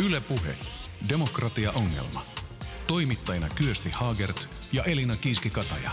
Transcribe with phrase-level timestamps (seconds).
[0.00, 0.56] Yle Puhe.
[1.08, 2.26] Demokratia-ongelma.
[2.86, 5.90] Toimittajina Kyösti Haagert ja Elina Kiiski-Kataja.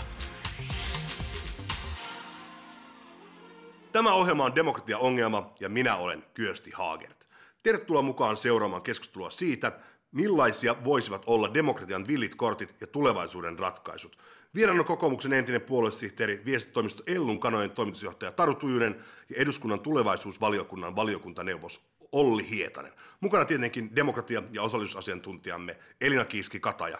[3.92, 7.28] Tämä ohjelma on Demokratia-ongelma ja minä olen Kyösti Haagert.
[7.62, 9.72] Tervetuloa mukaan seuraamaan keskustelua siitä,
[10.12, 14.18] millaisia voisivat olla demokratian villit kortit ja tulevaisuuden ratkaisut.
[14.54, 22.50] Vieraana kokoomuksen entinen puoluesihteeri, viestitoimisto Ellun kanojen toimitusjohtaja Taru Tujunen ja eduskunnan tulevaisuusvaliokunnan valiokuntaneuvos Olli
[22.50, 22.92] Hietanen.
[23.20, 26.98] Mukana tietenkin demokratia- ja osallisuusasiantuntijamme Elina Kiiski-Kataja.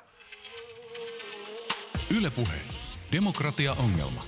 [2.19, 2.61] Yle Puhe.
[3.13, 4.25] Demokratia-ongelma.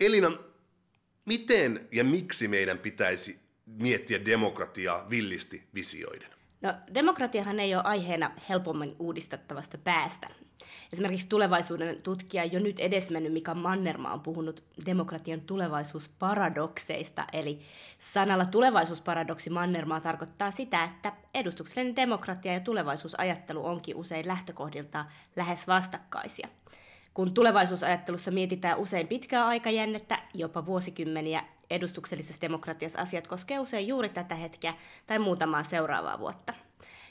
[0.00, 0.38] Elina,
[1.24, 6.35] miten ja miksi meidän pitäisi miettiä demokratiaa villisti visioiden?
[6.62, 10.28] No, demokratiahan ei ole aiheena helpommin uudistettavasta päästä.
[10.92, 17.60] Esimerkiksi tulevaisuuden tutkija jo nyt edesmennyt Mika Mannerma on puhunut demokratian tulevaisuusparadokseista, eli
[17.98, 26.48] sanalla tulevaisuusparadoksi Mannermaa tarkoittaa sitä, että edustuksellinen demokratia ja tulevaisuusajattelu onkin usein lähtökohdiltaan lähes vastakkaisia.
[27.14, 34.34] Kun tulevaisuusajattelussa mietitään usein pitkää aikajännettä, jopa vuosikymmeniä, edustuksellisessa demokratiassa asiat koskee usein juuri tätä
[34.34, 34.74] hetkeä
[35.06, 36.54] tai muutamaa seuraavaa vuotta.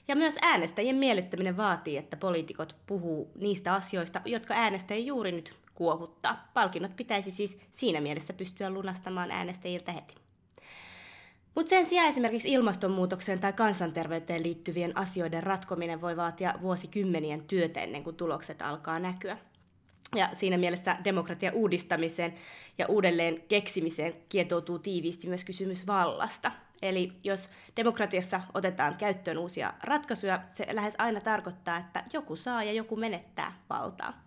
[0.08, 6.50] Ja myös äänestäjien miellyttäminen vaatii, että poliitikot puhuu niistä asioista, jotka äänestäjien juuri nyt kuohuttaa.
[6.54, 10.16] Palkinnot pitäisi siis siinä mielessä pystyä lunastamaan äänestäjiltä heti.
[11.56, 18.04] Mutta sen sijaan esimerkiksi ilmastonmuutokseen tai kansanterveyteen liittyvien asioiden ratkominen voi vaatia vuosikymmenien työtä ennen
[18.04, 19.38] kuin tulokset alkaa näkyä.
[20.18, 22.34] Ja siinä mielessä demokratian uudistamiseen
[22.78, 26.52] ja uudelleen keksimiseen kietoutuu tiiviisti myös kysymys vallasta.
[26.82, 32.72] Eli jos demokratiassa otetaan käyttöön uusia ratkaisuja, se lähes aina tarkoittaa, että joku saa ja
[32.72, 34.26] joku menettää valtaa.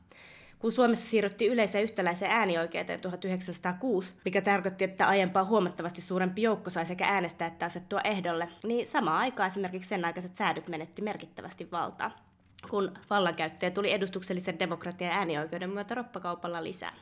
[0.58, 6.86] Kun Suomessa siirryttiin yleiseen yhtäläiseen äänioikeuteen 1906, mikä tarkoitti, että aiempaa huomattavasti suurempi joukko sai
[6.86, 12.27] sekä äänestää että asettua ehdolle, niin samaan aikaan esimerkiksi sen aikaiset säädyt menetti merkittävästi valtaa
[12.70, 16.92] kun vallankäyttäjä tuli edustuksellisen demokratian äänioikeuden myötä roppakaupalla lisää.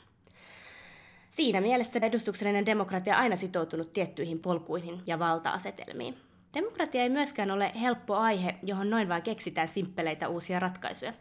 [1.31, 6.19] Siinä mielessä edustuksellinen demokratia on aina sitoutunut tiettyihin polkuihin ja valta-asetelmiin.
[6.55, 11.13] Demokratia ei myöskään ole helppo aihe, johon noin vain keksitään simppeleitä uusia ratkaisuja.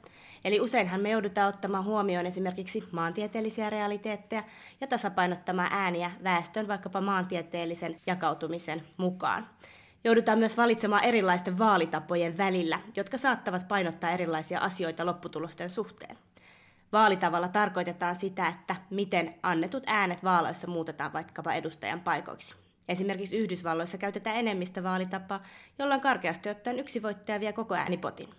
[0.45, 4.43] Eli useinhan me joudutaan ottamaan huomioon esimerkiksi maantieteellisiä realiteetteja
[4.81, 9.47] ja tasapainottamaan ääniä väestön vaikkapa maantieteellisen jakautumisen mukaan.
[10.05, 16.17] Joudutaan myös valitsemaan erilaisten vaalitapojen välillä, jotka saattavat painottaa erilaisia asioita lopputulosten suhteen.
[16.91, 22.55] Vaalitavalla tarkoitetaan sitä, että miten annetut äänet vaaloissa muutetaan vaikkapa edustajan paikoiksi.
[22.89, 25.43] Esimerkiksi Yhdysvalloissa käytetään enemmistä vaalitapaa,
[25.79, 28.29] jolloin karkeasti ottaen yksi voittaja vie koko äänipotin.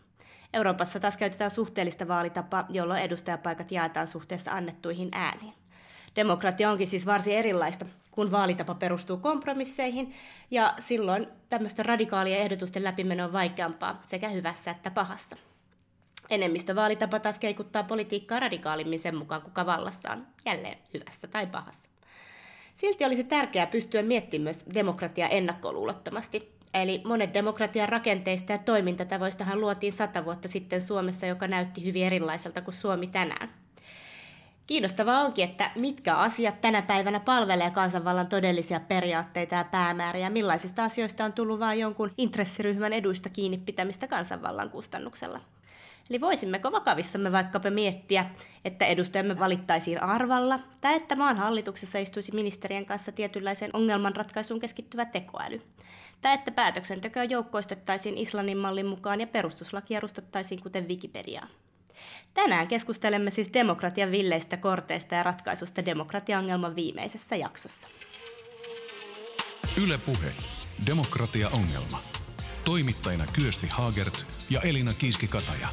[0.53, 5.55] Euroopassa taas käytetään suhteellista vaalitapaa, jolloin edustajapaikat jaetaan suhteessa annettuihin ääniin.
[6.17, 10.15] Demokratia onkin siis varsin erilaista, kun vaalitapa perustuu kompromisseihin,
[10.51, 15.37] ja silloin tämmöistä radikaalia ehdotusten läpimeno on vaikeampaa sekä hyvässä että pahassa.
[16.31, 21.91] Enemmistövaalitapa taas keikuttaa politiikkaa radikaalimmin sen mukaan, kuka vallassa on, jälleen hyvässä tai pahassa.
[22.75, 26.57] Silti olisi tärkeää pystyä miettimään myös demokratiaa ennakkoluulottomasti.
[26.75, 32.63] Eli monet demokratian rakenteista ja toimintatavoistahan luotiin sata vuotta sitten Suomessa, joka näytti hyvin erilaiselta
[32.63, 33.66] kuin Suomi tänään.
[34.67, 41.25] Kiinnostavaa onkin, että mitkä asiat tänä päivänä palvelee kansanvallan todellisia periaatteita ja päämääriä, millaisista asioista
[41.25, 45.41] on tullut vain jonkun intressiryhmän eduista kiinni pitämistä kansanvallan kustannuksella.
[46.11, 48.27] Eli voisimmeko vakavissamme vaikkapa miettiä,
[48.65, 55.63] että edustajamme valittaisiin arvalla, tai että maan hallituksessa istuisi ministerien kanssa tietynlaiseen ongelmanratkaisuun keskittyvä tekoäly,
[56.23, 61.47] tai että päätöksentekoa joukkoistettaisiin Islannin mallin mukaan ja perustuslaki rustattaisiin kuten Wikipediaa.
[62.37, 67.89] Tänään keskustelemme siis demokratian villeistä korteista ja ratkaisusta demokratiaongelman viimeisessä jaksossa.
[69.83, 70.33] Yle Puhe.
[70.87, 72.03] Demokratia-ongelma.
[72.65, 75.69] Toimittajina Kyösti Haagert ja Elina Kiiski-Kataja.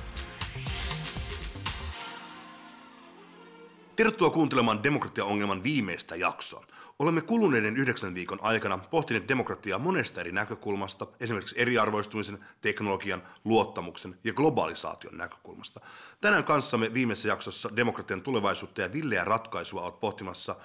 [3.96, 6.66] Tervetuloa kuuntelemaan demokratiaongelman viimeistä jaksoa.
[7.00, 14.34] Olemme kuluneiden yhdeksän viikon aikana pohtineet demokratiaa monesta eri näkökulmasta, esimerkiksi eriarvoistumisen, teknologian, luottamuksen ja
[14.34, 15.80] globalisaation näkökulmasta.
[16.22, 20.56] Tänään kanssamme viimeisessä jaksossa demokratian tulevaisuutta ja villeä ratkaisua ovat pohtimassa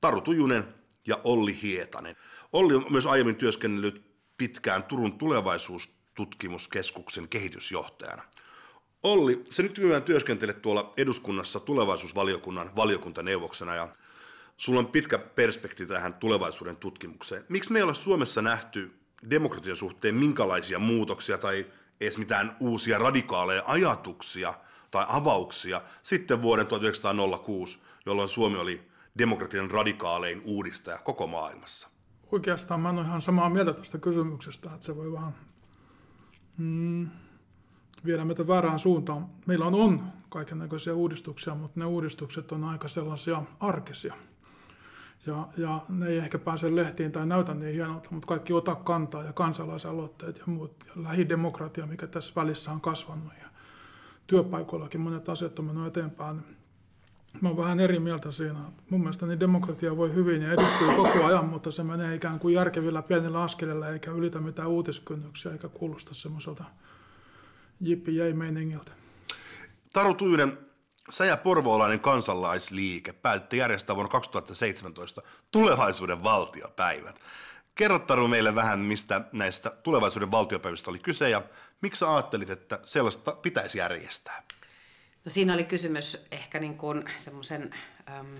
[0.00, 0.74] Taru Tujunen
[1.06, 2.16] ja Olli Hietanen.
[2.52, 4.04] Olli on myös aiemmin työskennellyt
[4.36, 8.22] pitkään Turun tulevaisuustutkimuskeskuksen kehitysjohtajana.
[9.02, 13.88] Olli, se nyt työskentelet tuolla eduskunnassa tulevaisuusvaliokunnan valiokuntaneuvoksena ja
[14.60, 17.44] sulla on pitkä perspektiivi tähän tulevaisuuden tutkimukseen.
[17.48, 18.92] Miksi me ei ole Suomessa nähty
[19.30, 21.66] demokratian suhteen minkälaisia muutoksia tai
[22.00, 24.54] edes mitään uusia radikaaleja ajatuksia
[24.90, 28.82] tai avauksia sitten vuoden 1906, jolloin Suomi oli
[29.18, 31.88] demokratian radikaalein uudistaja koko maailmassa?
[32.32, 35.34] oikeastaan mä en ole ihan samaa mieltä tuosta kysymyksestä, että se voi vähän
[36.56, 37.08] mm,
[38.04, 39.26] viedä meitä väärään suuntaan.
[39.46, 44.14] Meillä on, on kaiken näköisiä uudistuksia, mutta ne uudistukset on aika sellaisia arkisia.
[45.26, 49.24] Ja, ja ne ei ehkä pääse lehtiin tai näytä niin hienolta, mutta kaikki ota kantaa
[49.24, 50.72] ja kansalaisaloitteet ja muut.
[50.86, 53.48] Ja lähidemokratia, mikä tässä välissä on kasvanut ja
[54.26, 56.40] työpaikoillakin monet asiat on mennyt eteenpäin.
[57.40, 58.58] Mä oon vähän eri mieltä siinä.
[58.90, 62.54] Mun mielestä niin demokratia voi hyvin ja edistyy koko ajan, mutta se menee ikään kuin
[62.54, 66.64] järkevillä pienillä askelilla eikä ylitä mitään uutiskynnyksiä eikä kuulosta semmoiselta
[67.80, 68.92] jippi jäi meiningiltä.
[69.92, 70.58] Taru Tujunen,
[71.10, 77.20] sä ja porvoolainen kansalaisliike päätitte järjestää vuonna 2017 tulevaisuuden valtiopäivät.
[77.74, 81.42] Kerro Taru meille vähän, mistä näistä tulevaisuuden valtiopäivistä oli kyse ja
[81.80, 84.42] miksi sä ajattelit, että sellaista pitäisi järjestää?
[85.24, 87.74] No siinä oli kysymys ehkä niin kuin semmoisen
[88.08, 88.36] ähm,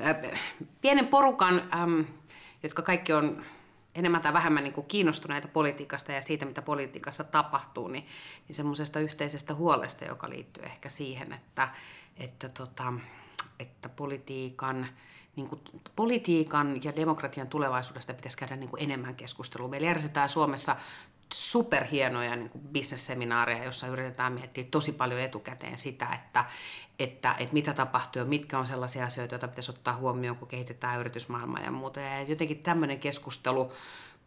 [0.00, 0.40] äh,
[0.80, 2.00] pienen porukan, ähm,
[2.62, 3.44] jotka kaikki on
[3.94, 8.06] enemmän tai vähemmän niin kuin kiinnostuneita politiikasta ja siitä, mitä politiikassa tapahtuu, niin,
[8.48, 11.68] niin semmoisesta yhteisestä huolesta, joka liittyy ehkä siihen, että,
[12.16, 12.92] että, tota,
[13.58, 14.86] että politiikan,
[15.36, 15.60] niin kuin,
[15.96, 19.68] politiikan ja demokratian tulevaisuudesta pitäisi käydä niin kuin enemmän keskustelua.
[19.68, 20.76] Meillä järjestetään Suomessa
[21.32, 26.44] superhienoja niin kuin bisnesseminaareja, jossa yritetään miettiä tosi paljon etukäteen sitä, että,
[26.98, 31.00] että, että mitä tapahtuu ja mitkä on sellaisia asioita, joita pitäisi ottaa huomioon, kun kehitetään
[31.00, 32.00] yritysmaailmaa ja muuta.
[32.00, 33.72] Ja jotenkin tämmöinen keskustelu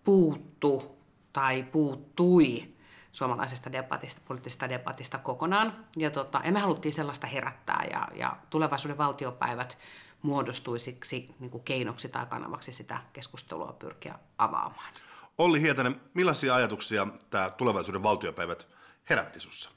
[0.03, 0.98] puuttu
[1.33, 2.74] tai puuttui
[3.12, 5.86] suomalaisesta debatista, poliittisesta debatista kokonaan.
[5.98, 9.77] Ja, tota, ja me haluttiin sellaista herättää ja, ja tulevaisuuden valtiopäivät
[10.21, 14.94] muodostuisiksi niin kuin keinoksi tai kanavaksi sitä keskustelua pyrkiä avaamaan.
[15.38, 18.68] Olli Hietanen, millaisia ajatuksia tämä tulevaisuuden valtiopäivät
[19.10, 19.69] herätti sussa?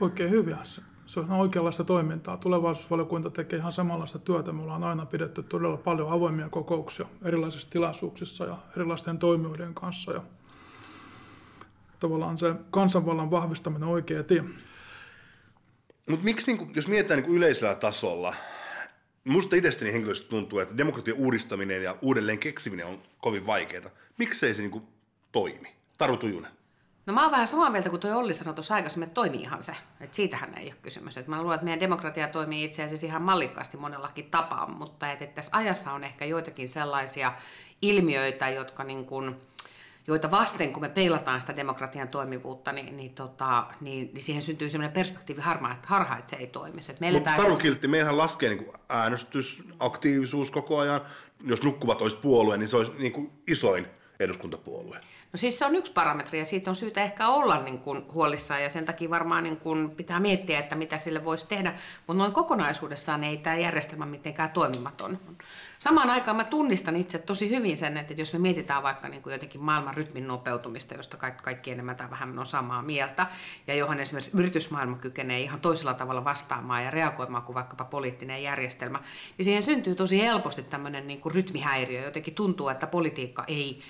[0.00, 0.58] Oikein hyviä.
[1.06, 2.36] Se on ihan oikeanlaista toimintaa.
[2.36, 4.52] Tulevaisuusvaliokunta tekee ihan samanlaista työtä.
[4.52, 10.12] Me ollaan aina pidetty todella paljon avoimia kokouksia erilaisissa tilaisuuksissa ja erilaisten toimijoiden kanssa.
[10.12, 10.22] Ja
[12.00, 14.44] tavallaan se kansanvallan vahvistaminen on oikea tie.
[16.10, 18.34] Mutta miksi, niin jos mietitään niin yleisellä tasolla,
[19.24, 23.90] Musta itsestäni henkilöstä tuntuu, että demokratian uudistaminen ja uudelleen keksiminen on kovin vaikeaa.
[24.18, 24.84] Miksei se niin kuin
[25.32, 25.74] toimi?
[25.98, 26.50] Taru Tujunen.
[27.06, 29.64] No mä oon vähän samaa mieltä kuin tuo Olli sanoi tuossa aikaisemmin, että toimii ihan
[29.64, 29.76] se.
[30.00, 31.18] Että siitähän ei ole kysymys.
[31.18, 35.24] Et mä luulen, että meidän demokratia toimii itse asiassa ihan mallikkaasti monellakin tapaa, mutta että,
[35.24, 37.32] että tässä ajassa on ehkä joitakin sellaisia
[37.82, 39.36] ilmiöitä, jotka niin kuin,
[40.06, 44.68] joita vasten, kun me peilataan sitä demokratian toimivuutta, niin, niin, tota, niin, niin siihen syntyy
[44.68, 46.80] sellainen perspektiivi harha, harha että se ei toimi.
[47.12, 51.00] Mutta Taru Kiltti, meidän laskee niin äänestysaktiivisuus koko ajan.
[51.44, 53.86] Jos nukkuvat olisi puolue, niin se olisi niin kuin isoin
[54.20, 54.98] eduskuntapuolue.
[55.32, 58.62] No siis se on yksi parametri ja siitä on syytä ehkä olla niin kuin huolissaan
[58.62, 61.74] ja sen takia varmaan niin kuin pitää miettiä, että mitä sille voisi tehdä,
[62.06, 65.18] mutta noin kokonaisuudessaan ei tämä järjestelmä mitenkään toimimaton.
[65.84, 69.32] Samaan aikaan mä tunnistan itse tosi hyvin sen, että jos me mietitään vaikka niin kuin
[69.32, 73.26] jotenkin maailman rytmin nopeutumista, josta kaikki enemmän tai vähemmän on samaa mieltä,
[73.66, 79.00] ja johon esimerkiksi yritysmaailma kykenee ihan toisella tavalla vastaamaan ja reagoimaan kuin vaikkapa poliittinen järjestelmä,
[79.38, 82.04] niin siihen syntyy tosi helposti tämmöinen niin kuin rytmihäiriö.
[82.04, 83.82] Jotenkin tuntuu, että politiikka ei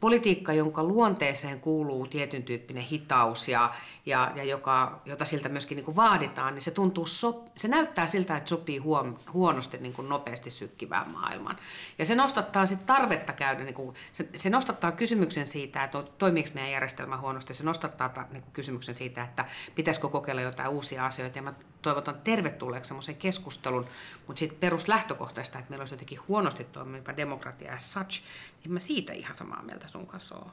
[0.00, 3.74] politiikka, jonka luonteeseen kuuluu tietyn tyyppinen hitaus ja,
[4.06, 8.06] ja, ja joka, jota siltä myöskin niin kuin vaaditaan, niin se tuntuu, so, se näyttää
[8.06, 11.56] siltä, että sopii huon, huonosti niin kuin nopeasti sykkivään maailmaan.
[11.98, 16.48] Ja se nostattaa sitten tarvetta käydä, niin kuin, se, se nostattaa kysymyksen siitä, että toimiiko
[16.54, 21.06] meidän järjestelmä huonosti, se nostattaa ta, niin kuin kysymyksen siitä, että pitäisikö kokeilla jotain uusia
[21.06, 21.38] asioita.
[21.38, 21.54] Ja mä
[21.86, 23.86] toivotan tervetulleeksi semmoisen keskustelun,
[24.26, 28.22] mutta sitten peruslähtökohtaista, että meillä olisi jotenkin huonosti toimiva demokratia as such,
[28.64, 30.50] niin mä siitä ihan samaa mieltä sun kanssa ole.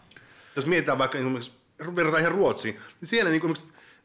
[0.55, 1.53] Jos mietitään vaikka esimerkiksi,
[1.95, 3.55] verrataan ihan Ruotsiin, niin siellä niin kuin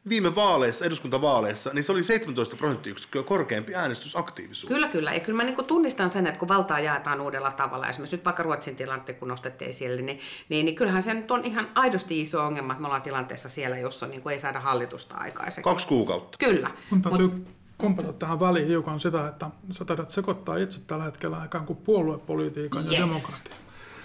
[0.09, 4.73] viime vaaleissa, eduskuntavaaleissa, niin se oli 17 prosenttiyksikköä korkeampi äänestysaktiivisuus.
[4.73, 5.13] Kyllä, kyllä.
[5.13, 8.43] Ja kyllä mä niin tunnistan sen, että kun valtaa jaetaan uudella tavalla, esimerkiksi nyt vaikka
[8.43, 12.45] Ruotsin tilanteen, kun nostettiin esille, niin, niin, niin kyllähän se nyt on ihan aidosti iso
[12.45, 15.61] ongelma, että me ollaan tilanteessa siellä, jossa niin kuin ei saada hallitusta aikaiseksi.
[15.61, 16.37] Kaksi kuukautta.
[16.37, 16.71] Kyllä.
[16.89, 17.47] Mun täytyy Mut...
[17.77, 22.83] kompata tähän väliin hiukan sitä, että sä taidat sekoittaa itse tällä hetkellä ikään kuin puoluepolitiikan
[22.85, 22.93] yes.
[22.93, 23.59] ja demokratian.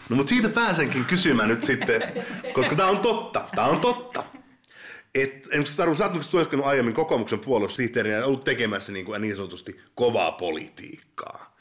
[0.08, 2.02] No mutta siitä pääsenkin kysymään nyt sitten,
[2.54, 4.24] koska tämä on totta, tämä on totta.
[5.14, 9.36] Et, en Taru, sä oot työskennellyt aiemmin kokoomuksen puolustussihteerinä ja ollut tekemässä niin, kuin niin
[9.36, 11.56] sanotusti kovaa politiikkaa.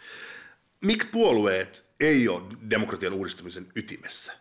[0.82, 4.34] Miksi puolueet ei ole demokratian uudistamisen ytimessä?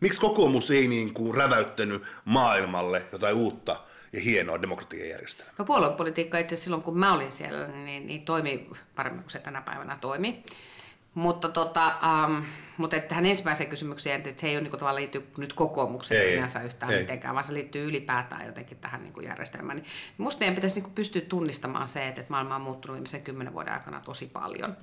[0.00, 3.80] Miksi kokoomus ei niin kuin räväyttänyt maailmalle jotain uutta
[4.12, 5.54] ja hienoa demokratiajärjestelmää?
[5.58, 9.60] No puoluepolitiikka itse silloin, kun mä olin siellä, niin, niin toimi paremmin kuin se tänä
[9.60, 10.44] päivänä toimi.
[11.14, 12.44] Mutta tota, ähm,
[12.80, 16.34] mutta tähän ensimmäiseen kysymykseen, että se ei ole niin kuin, tavallaan liitty nyt kokoomukseen ei,
[16.34, 17.00] sinänsä yhtään ei.
[17.00, 19.78] mitenkään, vaan se liittyy ylipäätään jotenkin tähän niin kuin järjestelmään.
[19.78, 19.86] Niin
[20.18, 23.72] musta meidän pitäisi niin kuin pystyä tunnistamaan se, että maailma on muuttunut viimeisen kymmenen vuoden
[23.72, 24.76] aikana tosi paljon.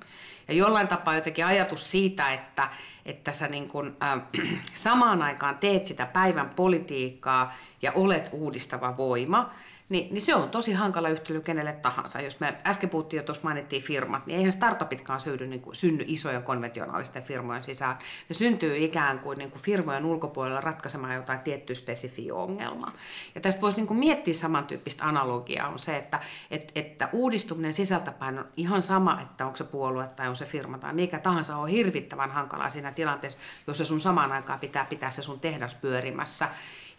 [0.48, 2.68] Ja jollain tapaa jotenkin ajatus siitä, että,
[3.06, 4.20] että sä niin kuin, äh,
[4.74, 9.54] samaan aikaan teet sitä päivän politiikkaa ja olet uudistava voima,
[9.88, 12.20] niin, niin se on tosi hankala yhtälö kenelle tahansa.
[12.20, 16.04] Jos me äsken puhuttiin jo tuossa mainittiin firmat, niin eihän startupitkaan synny, niin kuin, synny
[16.06, 17.98] isojen konventionaalisten firmojen sisään.
[18.28, 22.92] Ne syntyy ikään kuin, niin kuin firmojen ulkopuolella ratkaisemaan jotain tiettyä spesifiä ongelmaa.
[23.34, 28.38] Ja tästä voisi niin kuin miettiä samantyyppistä analogiaa, on se, että, että, että uudistuminen sisältäpäin
[28.38, 31.68] on ihan sama, että onko se puolue tai on se firma tai mikä tahansa on
[31.68, 36.48] hirvittävän hankalaa siinä tilanteessa, jossa sun samaan aikaan pitää pitää se sun tehdas pyörimässä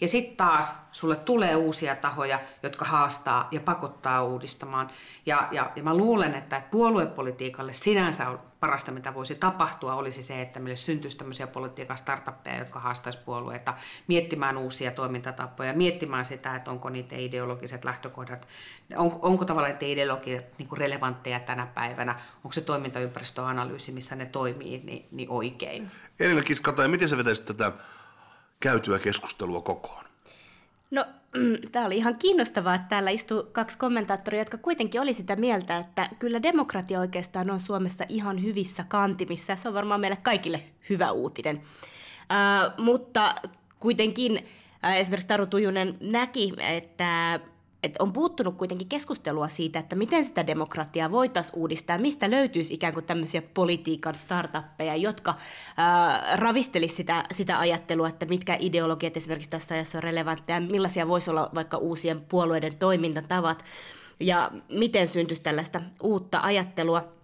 [0.02, 4.90] ja sitten taas sulle tulee uusia tahoja, jotka haastaa ja pakottaa uudistamaan.
[5.26, 10.42] Ja, ja, ja mä luulen, että puoluepolitiikalle sinänsä on parasta, mitä voisi tapahtua, olisi se,
[10.42, 13.74] että meille syntyisi tämmöisiä politiikan startuppeja, jotka haastaisi puolueita
[14.08, 18.48] miettimään uusia toimintatapoja, miettimään sitä, että onko niitä ideologiset lähtökohdat,
[18.98, 24.82] on, onko tavallaan niitä ideologiat niin relevantteja tänä päivänä, onko se toimintaympäristöanalyysi, missä ne toimii,
[24.84, 25.92] niin, niin oikein.
[26.20, 27.72] Elina Kiskata, miten sä vetäisit tätä
[28.60, 30.06] käytyä keskustelua kokoon?
[30.92, 31.06] No,
[31.72, 36.10] tämä oli ihan kiinnostavaa, että täällä istuu kaksi kommentaattoria, jotka kuitenkin oli sitä mieltä, että
[36.20, 39.56] kyllä demokratia oikeastaan on Suomessa ihan hyvissä kantimissa.
[39.56, 41.56] Se on varmaan meille kaikille hyvä uutinen.
[41.58, 43.36] Uh, mutta
[43.80, 47.40] kuitenkin uh, esimerkiksi Taru Tujunen näki, että
[47.84, 52.94] että on puuttunut kuitenkin keskustelua siitä, että miten sitä demokratiaa voitaisiin uudistaa, mistä löytyisi ikään
[52.94, 55.36] kuin tämmöisiä politiikan startuppeja, jotka
[55.78, 61.30] ää, ravistelisi sitä, sitä ajattelua, että mitkä ideologiat esimerkiksi tässä ajassa on relevantteja, millaisia voisi
[61.30, 63.64] olla vaikka uusien puolueiden toimintatavat
[64.20, 67.19] ja miten syntyisi tällaista uutta ajattelua.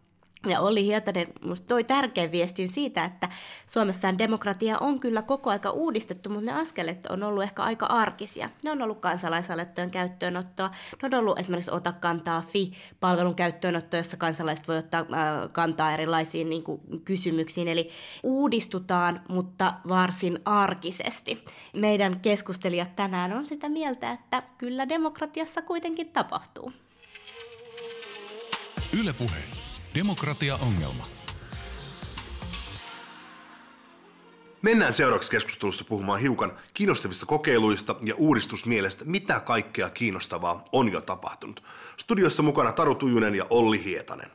[0.45, 3.29] Ja Olli Hietanen minusta toi tärkeän viestin siitä, että
[3.65, 8.49] Suomessaan demokratia on kyllä koko aika uudistettu, mutta ne askelet on ollut ehkä aika arkisia.
[8.63, 14.67] Ne on ollut kansalaisaloitteen käyttöönottoa, ne on ollut esimerkiksi Ota kantaa FI-palvelun käyttöönottoa, jossa kansalaiset
[14.67, 17.67] voi ottaa äh, kantaa erilaisiin niin kuin, kysymyksiin.
[17.67, 17.89] Eli
[18.23, 21.45] uudistutaan, mutta varsin arkisesti.
[21.73, 26.71] Meidän keskustelijat tänään on sitä mieltä, että kyllä demokratiassa kuitenkin tapahtuu.
[28.99, 29.64] Ylepuhe
[29.95, 31.07] Demokratia-ongelma.
[34.61, 41.63] Mennään seuraavaksi keskustelussa puhumaan hiukan kiinnostavista kokeiluista ja uudistusmielestä, mitä kaikkea kiinnostavaa on jo tapahtunut.
[41.97, 44.31] Studiossa mukana Taru Tujunen ja Olli Hietanen.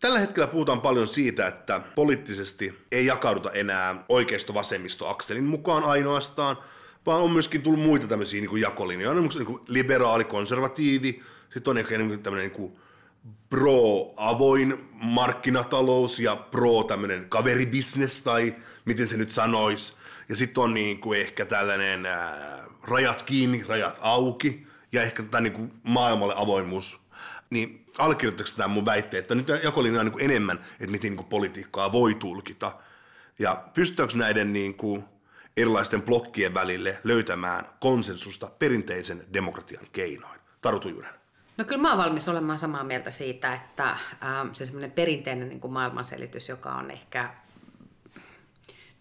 [0.00, 6.58] Tällä hetkellä puhutaan paljon siitä, että poliittisesti ei jakauduta enää oikeisto-vasemmisto-akselin mukaan ainoastaan,
[7.06, 9.10] vaan on myöskin tullut muita tämmöisiä niin jakolinjoja.
[9.10, 11.22] On niin kuin liberaali, konservatiivi,
[11.54, 12.76] sitten on ehkä tämmöinen niin kuin
[13.50, 19.92] pro-avoin markkinatalous ja pro tämmöinen kaveribisnes tai miten se nyt sanoisi.
[20.28, 25.40] Ja sitten on niin kuin ehkä tällainen ää, rajat kiinni, rajat auki ja ehkä tätä
[25.40, 27.00] niin kuin maailmalle avoimuus.
[27.50, 31.28] Niin allekirjoittaako tämä mun väitteet, että nyt jakolinja on niin enemmän, että miten niin kuin
[31.28, 32.72] politiikkaa voi tulkita.
[33.38, 35.04] Ja pystytäänkö näiden niin kuin
[35.56, 40.40] erilaisten blokkien välille löytämään konsensusta perinteisen demokratian keinoin?
[40.60, 41.21] Taru Tujunen.
[41.62, 45.60] No kyllä mä oon valmis olemaan samaa mieltä siitä, että ähm, se semmoinen perinteinen niin
[45.60, 47.34] kuin maailmanselitys, joka on ehkä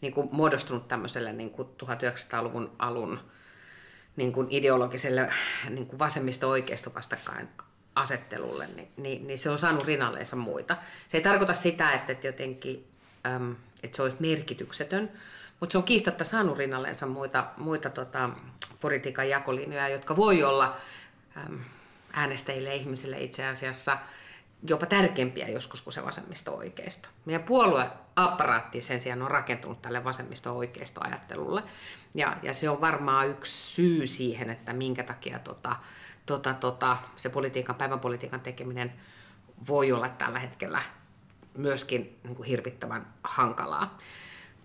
[0.01, 3.19] niin kuin muodostunut tämmöiselle niin kuin 1900-luvun alun
[4.15, 5.29] niin kuin ideologiselle
[5.69, 7.49] niin kuin vasemmisto-oikeisto vastakkain
[7.95, 10.77] asettelulle, niin, niin, niin se on saanut rinnalleensa muita.
[11.09, 12.87] Se ei tarkoita sitä, että, että jotenkin
[13.25, 15.11] äm, että se olisi merkityksetön,
[15.59, 18.29] mutta se on kiistatta saanut rinnalleensa muita, muita tota,
[18.81, 20.77] politiikan jakolinjoja, jotka voi olla
[21.37, 21.59] äm,
[22.13, 23.97] äänestäjille ihmisille itse asiassa
[24.63, 27.09] jopa tärkeämpiä joskus kuin se vasemmisto-oikeisto.
[27.25, 31.63] Meidän puolueapparaatti sen sijaan on rakentunut tälle vasemmisto-oikeistoajattelulle.
[32.15, 35.75] Ja, ja se on varmaan yksi syy siihen, että minkä takia tota,
[36.25, 38.93] tota, tota, se politiikan, päivän politiikan tekeminen
[39.67, 40.81] voi olla tällä hetkellä
[41.57, 43.97] myöskin niin kuin hirvittävän hankalaa.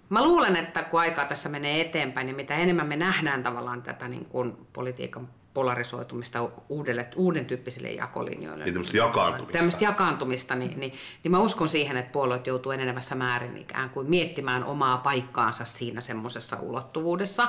[0.09, 4.09] Mä luulen, että kun aikaa tässä menee eteenpäin ja mitä enemmän me nähdään tavallaan tätä
[4.09, 8.65] niin kuin politiikan polarisoitumista uudelle, uuden tyyppisille jakolinjoille.
[8.65, 9.53] Niin tämmöistä jakaantumista.
[9.59, 14.11] Tämmöistä jakaantumista, niin, niin, niin mä uskon siihen, että puolueet joutuu enenevässä määrin ikään kuin
[14.11, 17.49] miettimään omaa paikkaansa siinä semmoisessa ulottuvuudessa.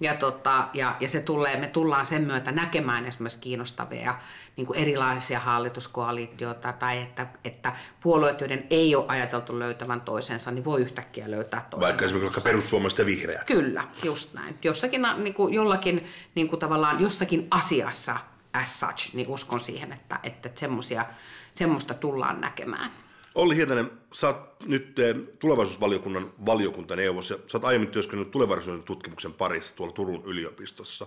[0.00, 4.14] Ja, tota, ja, ja se tulee, me tullaan sen myötä näkemään esimerkiksi kiinnostavia
[4.56, 10.64] niin kuin erilaisia hallituskoalitioita tai että, että puolueet, joiden ei ole ajateltu löytävän toisensa, niin
[10.64, 11.86] voi yhtäkkiä löytää toisensa.
[11.86, 13.46] Vaikka esimerkiksi vaikka perussuomalaiset ja vihreät.
[13.46, 14.58] Kyllä, just näin.
[14.62, 18.16] Jossakin, niin kuin, jollakin, niin kuin tavallaan jossakin asiassa
[18.52, 21.06] as such, niin uskon siihen, että, että semmosia,
[21.54, 22.90] semmoista tullaan näkemään.
[23.34, 29.32] Olli Hietanen, sä oot nyt eh, tulevaisuusvaliokunnan valiokuntaneuvos ja sä oot aiemmin työskennellyt tulevaisuuden tutkimuksen
[29.32, 31.06] parissa tuolla Turun yliopistossa.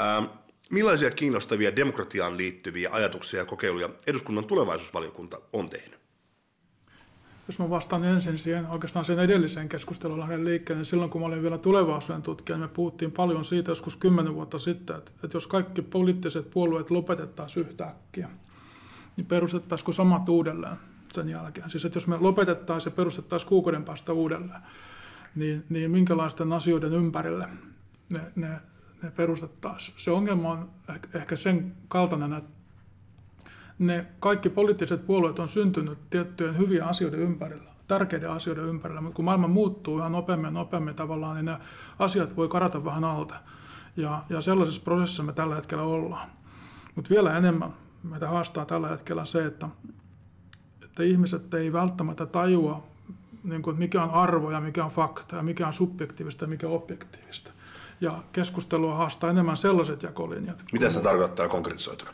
[0.00, 0.24] Ähm,
[0.70, 5.98] millaisia kiinnostavia demokratiaan liittyviä ajatuksia ja kokeiluja eduskunnan tulevaisuusvaliokunta on tehnyt?
[7.48, 11.26] Jos mä vastaan ensin siihen, oikeastaan sen edelliseen keskusteluun lähden liikkeelle, niin silloin kun mä
[11.26, 15.36] olin vielä tulevaisuuden tutkija, niin me puhuttiin paljon siitä joskus kymmenen vuotta sitten, että, että
[15.36, 18.28] jos kaikki poliittiset puolueet lopetettaisiin yhtäkkiä,
[19.16, 20.76] niin perustettaisiko samat uudelleen
[21.14, 21.70] sen jälkeen?
[21.70, 24.60] Siis että jos me lopetettaisiin ja perustettaisiin kuukauden päästä uudelleen,
[25.34, 27.48] niin, niin minkälaisten asioiden ympärille
[28.08, 28.48] ne, ne,
[29.02, 29.94] ne perustettaisiin?
[29.98, 30.70] Se ongelma on
[31.14, 32.50] ehkä sen kaltainen, että
[33.78, 39.24] ne kaikki poliittiset puolueet on syntynyt tiettyjen hyviä asioiden ympärillä, tärkeiden asioiden ympärillä, mutta kun
[39.24, 41.56] maailma muuttuu ihan nopeammin ja nopeammin tavallaan, niin ne
[41.98, 43.34] asiat voi karata vähän alta.
[43.96, 46.30] Ja, ja sellaisessa prosessissa me tällä hetkellä ollaan.
[46.94, 49.68] Mutta vielä enemmän meitä haastaa tällä hetkellä se, että,
[50.94, 52.82] että ihmiset ei välttämättä tajua,
[53.44, 56.68] niin kuin, mikä on arvo ja mikä on fakta ja mikä on subjektiivista ja mikä
[56.68, 57.50] on objektiivista.
[58.00, 60.64] Ja keskustelua haastaa enemmän sellaiset jakolinjat.
[60.72, 62.10] Mitä se tarkoittaa konkretisoituna?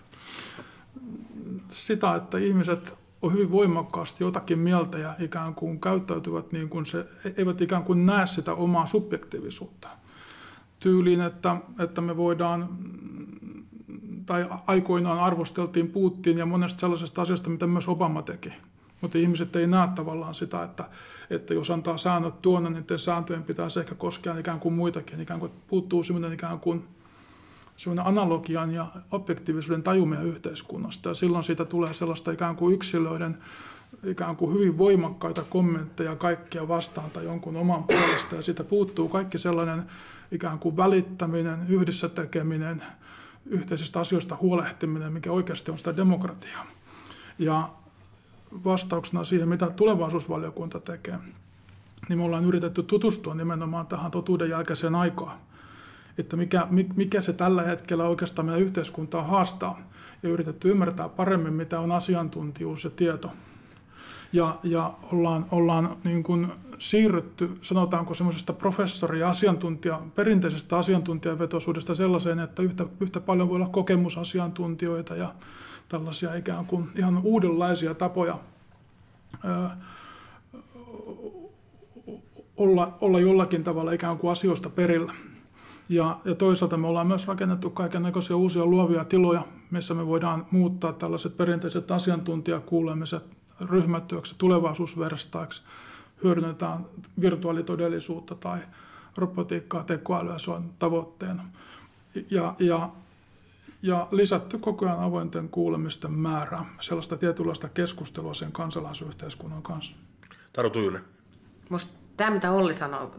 [1.70, 7.06] sitä, että ihmiset on hyvin voimakkaasti jotakin mieltä ja ikään kuin käyttäytyvät niin kuin se,
[7.36, 9.88] eivät ikään kuin näe sitä omaa subjektiivisuutta.
[10.80, 12.68] Tyyliin, että, että me voidaan,
[14.26, 18.52] tai aikoinaan arvosteltiin Putin ja monesta sellaisesta asiasta, mitä myös Obama teki.
[19.00, 20.84] Mutta ihmiset ei näe tavallaan sitä, että,
[21.30, 25.20] että jos antaa säännöt tuonne, niin sääntöjen pitäisi ehkä koskea ikään kuin muitakin.
[25.20, 26.88] Ikään kuin puuttuu sellainen ikään kuin
[27.76, 31.08] semmoinen analogian ja objektiivisuuden tajumia yhteiskunnasta.
[31.08, 33.38] Ja silloin siitä tulee sellaista ikään kuin yksilöiden
[34.04, 38.36] ikään kuin hyvin voimakkaita kommentteja kaikkia vastaan tai jonkun oman puolesta.
[38.36, 39.82] Ja siitä puuttuu kaikki sellainen
[40.32, 42.82] ikään kuin välittäminen, yhdessä tekeminen,
[43.46, 46.66] yhteisistä asioista huolehtiminen, mikä oikeasti on sitä demokratiaa.
[47.38, 47.68] Ja
[48.64, 51.18] vastauksena siihen, mitä tulevaisuusvaliokunta tekee,
[52.08, 55.38] niin me ollaan yritetty tutustua nimenomaan tähän totuuden jälkeiseen aikaan
[56.20, 56.66] että mikä,
[56.96, 59.80] mikä se tällä hetkellä oikeastaan meidän yhteiskuntaa haastaa
[60.22, 63.30] ja yritetty ymmärtää paremmin, mitä on asiantuntijuus ja tieto.
[64.32, 72.62] Ja, ja ollaan, ollaan niin kuin siirrytty, sanotaanko semmoisesta professori- asiantuntija, perinteisestä asiantuntijavetoisuudesta sellaiseen, että
[72.62, 75.34] yhtä, yhtä paljon voi olla kokemusasiantuntijoita ja
[75.90, 78.38] tällaisia ikään kuin ihan uudenlaisia tapoja
[82.56, 85.12] olla, olla jollakin tavalla ikään kuin asioista perillä.
[85.88, 90.46] Ja, ja toisaalta me ollaan myös rakennettu kaiken näköisiä uusia luovia tiloja, missä me voidaan
[90.50, 93.22] muuttaa tällaiset perinteiset asiantuntijakuulemiset
[93.60, 95.62] ryhmätyöksi, tulevaisuusverstaiksi,
[96.24, 96.86] hyödynnetään
[97.20, 98.58] virtuaalitodellisuutta tai
[99.16, 101.44] robotiikkaa, tekoälyä, se on tavoitteena.
[102.30, 102.90] Ja, ja,
[103.82, 109.96] ja lisätty koko ajan avointen kuulemisten määrää, sellaista tietynlaista keskustelua sen kansalaisyhteiskunnan kanssa.
[110.52, 111.04] Taru Tujunen.
[111.68, 113.10] Musta tämä, mitä Olli sanoi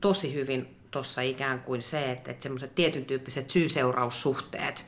[0.00, 4.84] tosi hyvin, tuossa ikään kuin se, että, että semmoiset tietyn tyyppiset syy-seuraussuhteet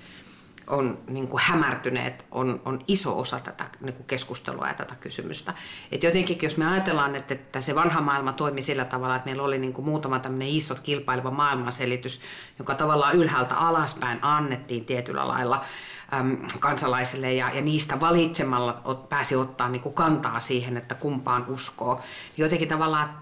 [0.70, 5.54] on niin kuin hämärtyneet, on, on iso osa tätä niin kuin keskustelua ja tätä kysymystä.
[5.92, 9.42] Et jotenkin, jos me ajatellaan, että, että se vanha maailma toimi sillä tavalla, että meillä
[9.42, 12.20] oli niin kuin muutama tämmöinen iso kilpaileva maailmanselitys,
[12.58, 15.64] joka tavallaan ylhäältä alaspäin annettiin tietyllä lailla
[16.12, 21.44] äm, kansalaisille ja, ja niistä valitsemalla ot, pääsi ottaa niin kuin kantaa siihen, että kumpaan
[21.48, 22.00] uskoo.
[22.36, 23.18] Jotenkin tavallaan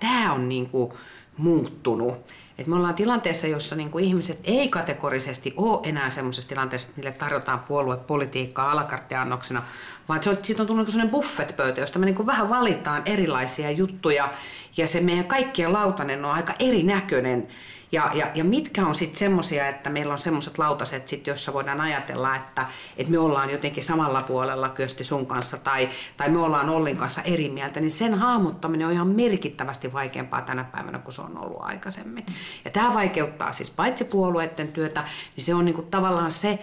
[0.00, 0.92] tämä on niin kuin,
[1.40, 2.14] muuttunut.
[2.60, 7.18] Et me ollaan tilanteessa, jossa niinku ihmiset ei kategorisesti ole enää semmoisessa tilanteessa, että niille
[7.18, 9.62] tarjotaan puoluepolitiikkaa alakarttiannoksena,
[10.08, 13.70] vaan se on, siitä on tullut niinku sellainen buffetpöytä, josta me niinku vähän valitaan erilaisia
[13.70, 14.28] juttuja
[14.76, 17.48] ja se meidän kaikkien lautanen on aika erinäköinen.
[17.92, 21.80] Ja, ja, ja mitkä on sitten semmoisia, että meillä on semmoiset lautaset, sit, joissa voidaan
[21.80, 26.68] ajatella, että, että me ollaan jotenkin samalla puolella Kyösti sun kanssa tai, tai me ollaan
[26.68, 31.22] Ollin kanssa eri mieltä, niin sen hahmottaminen on ihan merkittävästi vaikeampaa tänä päivänä kuin se
[31.22, 32.26] on ollut aikaisemmin.
[32.64, 35.04] Ja tämä vaikeuttaa siis paitsi puolueiden työtä,
[35.36, 36.58] niin se on niinku tavallaan se,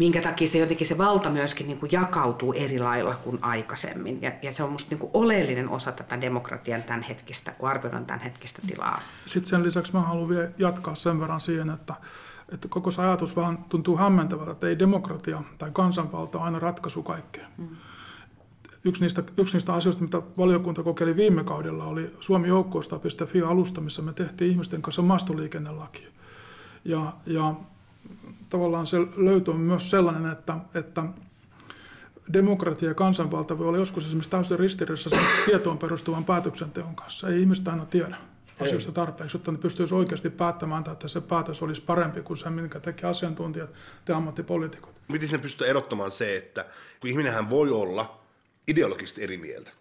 [0.00, 4.22] minkä takia se jotenkin se valta myöskin niin kuin jakautuu eri lailla kuin aikaisemmin.
[4.22, 8.20] Ja, ja se on minusta niin oleellinen osa tätä demokratian tämän hetkistä, kun arvioidaan tämän
[8.20, 9.02] hetkistä tilaa.
[9.26, 11.94] Sitten sen lisäksi mä haluan vielä jatkaa sen verran siihen, että,
[12.52, 17.02] että koko se ajatus vaan tuntuu hämmentävältä, että ei demokratia tai kansanvalta ole aina ratkaisu
[17.02, 17.46] kaikkeen.
[17.58, 17.68] Mm.
[18.84, 24.50] Yksi niistä, yksi niistä asioista, mitä valiokunta kokeili viime kaudella, oli suomijoukkoista.fi-alusta, missä me tehtiin
[24.50, 26.08] ihmisten kanssa maastoliikennelaki.
[26.84, 27.54] Ja, ja
[28.50, 31.02] tavallaan se löytö on myös sellainen, että, että
[32.32, 35.10] demokratia ja kansanvalta voi olla joskus esimerkiksi täysin ristiriidassa
[35.46, 37.28] tietoon perustuvan päätöksenteon kanssa.
[37.28, 38.16] Ei ihmistä aina tiedä
[38.60, 42.80] asioista tarpeeksi, jotta ne pystyisi oikeasti päättämään, että se päätös olisi parempi kuin se, minkä
[42.80, 43.70] teki asiantuntijat
[44.08, 44.94] ja ammattipoliitikot.
[45.08, 46.66] Miten sinne pystyy erottamaan se, että
[47.00, 48.20] kun ihminenhän voi olla
[48.68, 49.72] ideologisesti eri mieltä,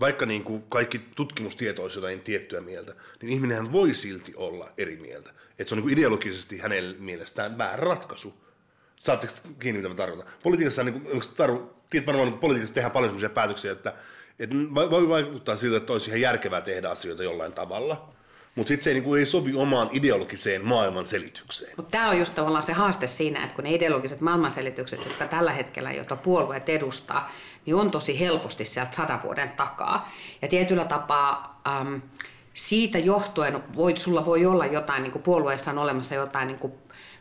[0.00, 4.96] vaikka niin kuin kaikki tutkimustieto olisi jotain tiettyä mieltä, niin ihminenhän voi silti olla eri
[4.96, 5.32] mieltä.
[5.58, 8.34] Että se on niin ideologisesti hänen mielestään väärä ratkaisu.
[8.96, 10.32] Saatteko kiinni, mitä mä tarkoitan?
[10.42, 13.94] Politiikassa, niin kuin, taru, tiedät varmaan, että politiikassa tehdään paljon sellaisia päätöksiä, että,
[14.38, 18.16] että voi vaikuttaa siltä, että olisi ihan järkevää tehdä asioita jollain tavalla.
[18.54, 21.72] Mutta sitten se ei, niin kuin, ei sovi omaan ideologiseen maailman selitykseen.
[21.76, 25.52] Mutta tämä on just tavallaan se haaste siinä, että kun ne ideologiset maailmanselitykset, jotka tällä
[25.52, 27.32] hetkellä, jota puolueet edustaa,
[27.66, 30.12] niin on tosi helposti sieltä sadan vuoden takaa.
[30.42, 32.00] Ja tietyllä tapaa äm,
[32.56, 36.72] siitä johtuen voi, sulla voi olla jotain, niin kuin puolueessa on olemassa jotain niin kuin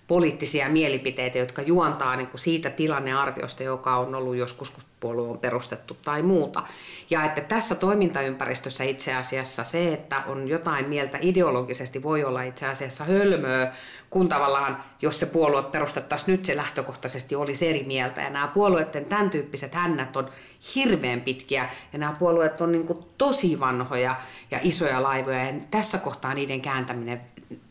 [0.08, 5.98] poliittisia mielipiteitä, jotka juontaa niin kuin siitä tilannearviosta, joka on ollut joskus, puolue on perustettu
[6.06, 6.64] tai muuta.
[7.10, 12.66] Ja että tässä toimintaympäristössä itse asiassa se, että on jotain mieltä ideologisesti, voi olla itse
[12.66, 13.72] asiassa hölmöä,
[14.10, 18.22] kun tavallaan, jos se puolue perustettaisiin nyt, se lähtökohtaisesti olisi eri mieltä.
[18.22, 20.30] Ja nämä puolueiden tämän tyyppiset hännät on
[20.76, 24.16] hirveän pitkiä, ja nämä puolueet on niin tosi vanhoja
[24.52, 27.22] ja isoja laivoja, ja tässä kohtaa niiden kääntäminen,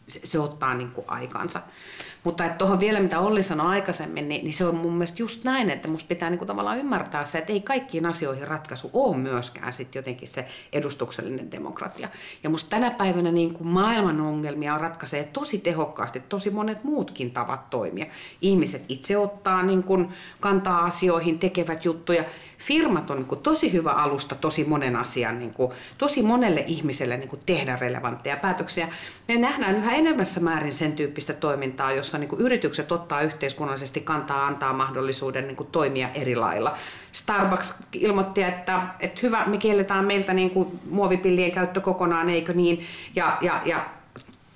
[0.07, 1.61] se, se ottaa niin aikansa.
[2.25, 5.71] Mutta tuohon vielä, mitä Olli sanoi aikaisemmin, niin, niin se on mun mielestä just näin,
[5.71, 9.95] että musta pitää niinku tavallaan ymmärtää se, että ei kaikkiin asioihin ratkaisu ole myöskään sit
[9.95, 12.09] jotenkin se edustuksellinen demokratia.
[12.43, 17.71] Ja musta tänä päivänä niin kuin maailman ongelmia ratkaisee tosi tehokkaasti tosi monet muutkin tavat
[17.71, 18.07] toimia.
[18.41, 20.09] Ihmiset itse ottaa niin kuin
[20.41, 22.25] kantaa asioihin, tekevät juttuja
[22.67, 27.41] firmat on niin tosi hyvä alusta tosi monen asian, niin kuin, tosi monelle ihmiselle niin
[27.47, 28.89] tehdä relevantteja päätöksiä.
[29.29, 34.73] Me nähdään yhä enemmässä määrin sen tyyppistä toimintaa, jossa niin yritykset ottaa yhteiskunnallisesti kantaa, antaa
[34.73, 36.77] mahdollisuuden niin toimia eri lailla.
[37.13, 42.85] Starbucks ilmoitti, että, että hyvä, me kielletään meiltä niin muovipillien käyttö kokonaan, eikö niin?
[43.17, 43.87] Ja, ja, ja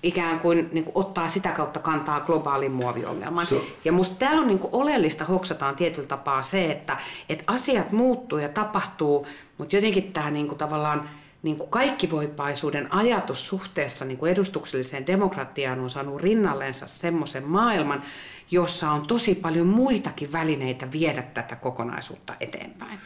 [0.02, 3.46] ikään kuin, niin kuin ottaa sitä kautta kantaa globaalin muoviongelman.
[3.46, 3.64] So.
[3.84, 6.96] Ja musta tämä on niin kuin oleellista, hoksataan tietyllä tapaa se, että,
[7.28, 9.26] että asiat muuttuu ja tapahtuu,
[9.58, 11.08] mutta jotenkin tämä niin kuin tavallaan
[11.42, 18.02] niin kuin kaikkivoipaisuuden ajatus suhteessa niin kuin edustukselliseen demokratiaan on saanut rinnallensa semmoisen maailman,
[18.50, 22.98] jossa on tosi paljon muitakin välineitä viedä tätä kokonaisuutta eteenpäin.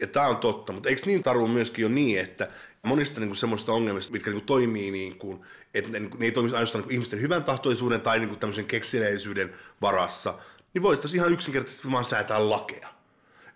[0.00, 2.48] Ja tämä on totta, mutta eikö niin Taru myöskin jo niin, että
[2.84, 5.40] monista niin kuin semmoista ongelmista, mitkä niin kuin toimii niin kuin,
[5.74, 9.52] että ne, ne ei toimisi ainoastaan niin ihmisten hyvän tahtoisuuden tai niin kuin tämmöisen keksineisyyden
[9.80, 10.34] varassa,
[10.74, 12.88] niin voitaisiin ihan yksinkertaisesti vaan säätää lakeja.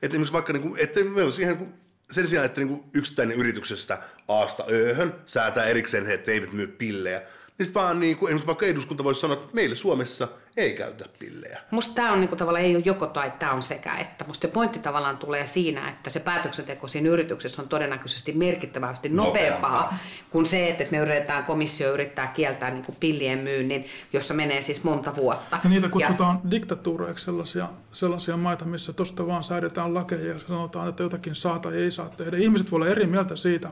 [0.03, 1.75] Että esimerkiksi vaikka, niin kuin, että me olisi ihan niin
[2.11, 7.23] sen sijaan, että niin yksittäinen yrityksestä Aasta Öhön säätää erikseen, että eivät myy pillejä,
[7.59, 11.61] niin sitten vaan niin kuin, vaikka eduskunta voisi sanoa, että meillä Suomessa ei käytä pillejä.
[11.71, 14.25] Musta tämä on niin kuin, tavallaan ei ole joko tai, tämä on sekä että.
[14.25, 19.71] Musta se pointti tavallaan tulee siinä, että se päätöksenteko siinä yrityksessä on todennäköisesti merkittävästi nopeampaa,
[19.71, 19.99] nopeampaa.
[20.31, 24.85] kuin se, että me yritetään, komissio yrittää kieltää niin kuin pillien myynnin, jossa menee siis
[24.85, 25.59] monta vuotta.
[25.64, 26.51] Ja niitä kutsutaan ja...
[26.51, 31.77] diktatuureiksi sellaisia, sellaisia maita, missä tuosta vaan säädetään lakeja ja sanotaan, että jotakin saa tai
[31.77, 32.37] ei saa tehdä.
[32.37, 33.68] Ihmiset voivat olla eri mieltä siitä,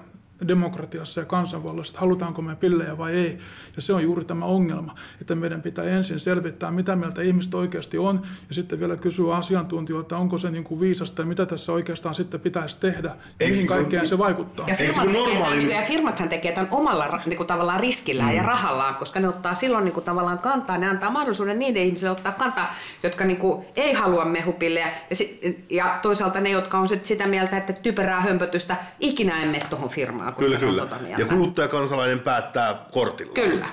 [0.49, 3.39] demokratiassa ja kansanvallassa, että halutaanko me pillejä vai ei.
[3.77, 7.99] Ja se on juuri tämä ongelma, että meidän pitää ensin selvittää, mitä mieltä ihmiset oikeasti
[7.99, 12.15] on, ja sitten vielä kysyä asiantuntijoilta, onko se niin kuin viisasta ja mitä tässä oikeastaan
[12.15, 14.67] sitten pitäisi tehdä, ja mihin kaikkeen se vaikuttaa.
[14.69, 18.37] Ja, firmat tekee tämän, ja firmathan tekee tämän omalla niin kuin tavallaan riskillään mm.
[18.37, 22.11] ja rahallaan, koska ne ottaa silloin niin kuin tavallaan kantaa, ne antaa mahdollisuuden niiden ihmisille
[22.11, 26.89] ottaa kantaa, jotka niin kuin ei halua mehupillejä, ja, sit, ja toisaalta ne, jotka on
[26.89, 30.83] sit sitä mieltä, että typerää hömpötystä ikinä emme tuohon firmaan varmaan, koska kyllä, kyllä.
[30.83, 31.19] Tota.
[31.19, 33.35] Ja kuluttajakansalainen päättää kortilla.
[33.35, 33.67] Kyllä.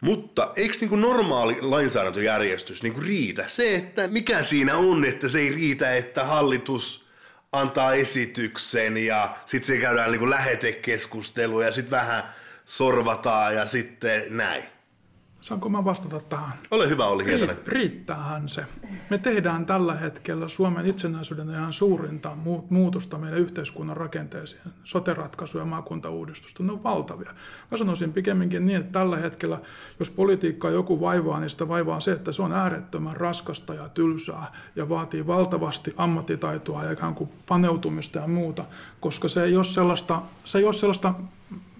[0.00, 3.44] Mutta eikö niin kuin normaali lainsäädäntöjärjestys niin kuin riitä?
[3.46, 7.08] Se, että mikä siinä on, että se ei riitä, että hallitus
[7.52, 14.22] antaa esityksen ja sitten se käydään niin kuin lähetekeskustelua ja sitten vähän sorvataan ja sitten
[14.28, 14.64] näin.
[15.40, 16.52] Saanko mä vastata tähän?
[16.70, 17.56] Ole hyvä, oli Hietanen.
[17.66, 18.64] Riittäähän se.
[19.10, 22.36] Me tehdään tällä hetkellä Suomen itsenäisyyden ihan suurinta
[22.70, 24.62] muutosta meidän yhteiskunnan rakenteeseen.
[24.84, 27.30] Sote-ratkaisu ja maakuntauudistusta, ne on valtavia.
[27.70, 29.60] Mä sanoisin pikemminkin niin, että tällä hetkellä,
[29.98, 34.52] jos politiikkaa joku vaivaa, niin sitä vaivaa se, että se on äärettömän raskasta ja tylsää
[34.76, 38.64] ja vaatii valtavasti ammattitaitoa ja ikään kuin paneutumista ja muuta,
[39.00, 41.14] koska se ei ole sellaista, se ei ole sellaista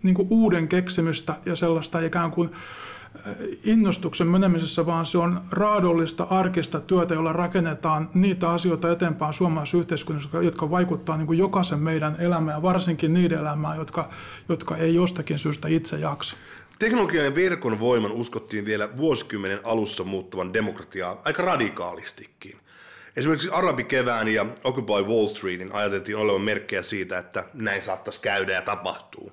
[0.02, 2.50] niin uuden keksimistä ja sellaista ikään kuin
[3.64, 10.42] innostuksen menemisessä, vaan se on raadollista, arkista työtä, jolla rakennetaan niitä asioita eteenpäin suomalaisessa yhteiskunnassa,
[10.42, 14.10] jotka vaikuttaa niin kuin jokaisen meidän elämään, varsinkin niiden elämään, jotka,
[14.48, 16.36] jotka ei jostakin syystä itse jaksa.
[16.78, 22.56] Teknologian ja verkon voiman uskottiin vielä vuosikymmenen alussa muuttuvan demokratiaa aika radikaalistikin.
[23.16, 28.62] Esimerkiksi arabikevään ja Occupy Wall Streetin ajateltiin olevan merkkejä siitä, että näin saattaisi käydä ja
[28.62, 29.32] tapahtuu.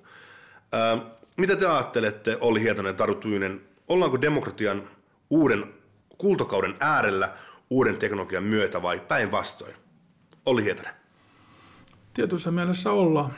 [1.38, 4.84] Mitä te ajattelette, Olli Hietanen ja Taru Tyynen, ollaanko demokratian
[5.30, 5.74] uuden
[6.18, 7.38] kultakauden äärellä
[7.70, 9.76] uuden teknologian myötä vai päinvastoin?
[10.46, 10.94] Olli Hietanen.
[12.14, 13.34] Tietyssä mielessä ollaan.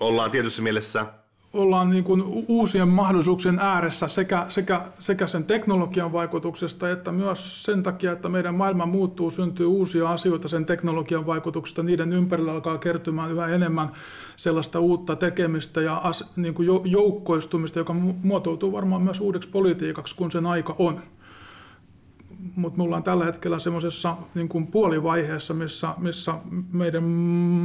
[0.00, 1.06] Ollaan tietyssä mielessä
[1.54, 7.82] ollaan niin kuin uusien mahdollisuuksien ääressä sekä, sekä, sekä sen teknologian vaikutuksesta että myös sen
[7.82, 11.82] takia, että meidän maailma muuttuu, syntyy uusia asioita sen teknologian vaikutuksesta.
[11.82, 13.92] Niiden ympärillä alkaa kertymään yhä enemmän
[14.36, 20.32] sellaista uutta tekemistä ja as, niin kuin joukkoistumista, joka muotoutuu varmaan myös uudeksi politiikaksi, kun
[20.32, 21.00] sen aika on
[22.56, 26.34] mutta me ollaan tällä hetkellä semmoisessa niin kuin puolivaiheessa, missä, missä
[26.72, 27.04] meidän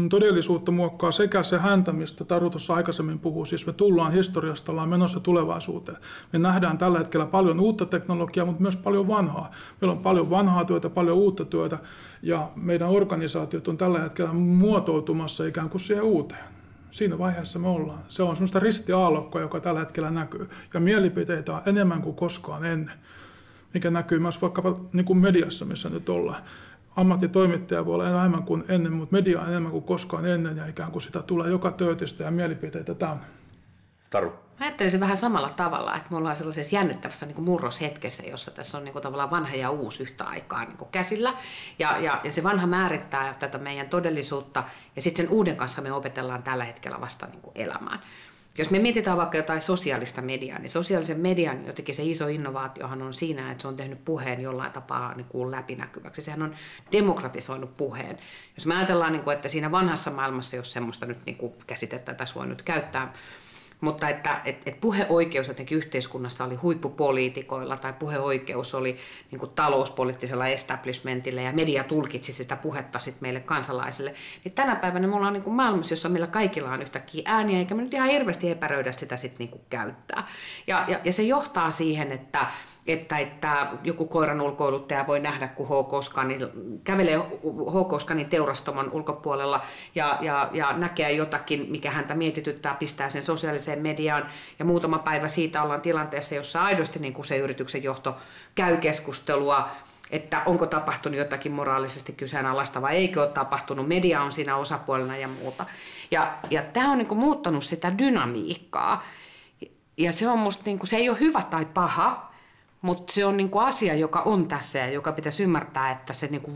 [0.09, 4.89] todellisuutta muokkaa sekä se häntä, mistä Taru tuossa aikaisemmin puhuu, siis me tullaan historiasta, ollaan
[4.89, 5.97] menossa tulevaisuuteen.
[6.33, 9.51] Me nähdään tällä hetkellä paljon uutta teknologiaa, mutta myös paljon vanhaa.
[9.81, 11.77] Meillä on paljon vanhaa työtä, paljon uutta työtä,
[12.21, 16.43] ja meidän organisaatiot on tällä hetkellä muotoutumassa ikään kuin siihen uuteen
[16.91, 17.99] siinä vaiheessa me ollaan.
[18.07, 20.49] Se on semmoista ristiaallokkoa, joka tällä hetkellä näkyy.
[20.73, 22.93] Ja mielipiteitä on enemmän kuin koskaan ennen
[23.73, 26.43] mikä näkyy myös vaikkapa niin kuin mediassa, missä nyt ollaan.
[26.95, 30.91] Ammattitoimittaja voi olla enemmän kuin ennen, mutta media on enemmän kuin koskaan ennen ja ikään
[30.91, 33.23] kuin sitä tulee joka töötistä ja mielipiteitä täynnä.
[34.09, 34.29] Taru.
[34.29, 38.77] Mä ajattelisin vähän samalla tavalla, että me ollaan sellaisessa jännittävässä niin kuin murroshetkessä, jossa tässä
[38.77, 41.33] on niin kuin tavallaan vanha ja uusi yhtä aikaa niin kuin käsillä.
[41.79, 44.63] Ja, ja, ja se vanha määrittää tätä meidän todellisuutta
[44.95, 47.99] ja sitten sen uuden kanssa me opetellaan tällä hetkellä vasta niin kuin elämään.
[48.57, 53.13] Jos me mietitään vaikka jotain sosiaalista mediaa, niin sosiaalisen median jotenkin se iso innovaatiohan on
[53.13, 56.21] siinä, että se on tehnyt puheen jollain tapaa niin kuin läpinäkyväksi.
[56.21, 56.55] Sehän on
[56.91, 58.17] demokratisoinut puheen.
[58.55, 62.13] Jos me ajatellaan, niin kuin, että siinä vanhassa maailmassa, jos semmoista nyt niin kuin käsitettä
[62.13, 63.13] tässä voi nyt käyttää,
[63.81, 68.97] mutta että et, et puheoikeus jotenkin yhteiskunnassa oli huippupoliitikoilla tai puheoikeus oli
[69.31, 74.13] niin kuin talouspoliittisella establishmentilla ja media tulkitsi sitä puhetta sit meille kansalaisille.
[74.43, 77.75] Niin tänä päivänä me ollaan niin kuin maailmassa, jossa meillä kaikilla on yhtäkkiä ääniä, eikä
[77.75, 80.27] me nyt ihan hirveästi epäröidä sitä sit niin käyttää.
[80.67, 82.45] Ja, ja, ja se johtaa siihen, että
[82.87, 86.37] että, että joku koiran ulkoiluttaja voi nähdä, kun H-Koskani,
[86.83, 87.21] kävelee
[88.29, 89.61] teurastomon ulkopuolella
[89.95, 94.27] ja, ja, ja näkee jotakin, mikä häntä mietityttää, pistää sen sosiaaliseen mediaan.
[94.59, 98.15] Ja muutama päivä siitä ollaan tilanteessa, jossa aidosti niin kuin se yrityksen johto
[98.55, 99.69] käy keskustelua
[100.11, 103.87] että onko tapahtunut jotakin moraalisesti kyseenalaista vai eikö ole tapahtunut.
[103.87, 105.65] Media on siinä osapuolena ja muuta.
[106.11, 109.03] Ja, ja tämä on niin kuin muuttanut sitä dynamiikkaa.
[109.97, 112.28] Ja se on musta, niin kuin, se ei ole hyvä tai paha,
[112.81, 116.51] mutta se on niinku asia, joka on tässä ja joka pitäisi ymmärtää, että se niinku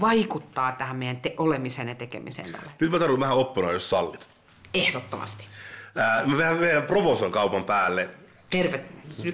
[0.00, 2.52] vaikuttaa tähän meidän te- olemiseen ja tekemiseen.
[2.52, 2.70] Tällä.
[2.80, 4.28] Nyt mä tarvitsen vähän opponoida, jos sallit.
[4.74, 5.46] Ehdottomasti.
[5.96, 8.08] Ää, mä vähän vielä provoson kaupan päälle.
[8.50, 8.84] Terve,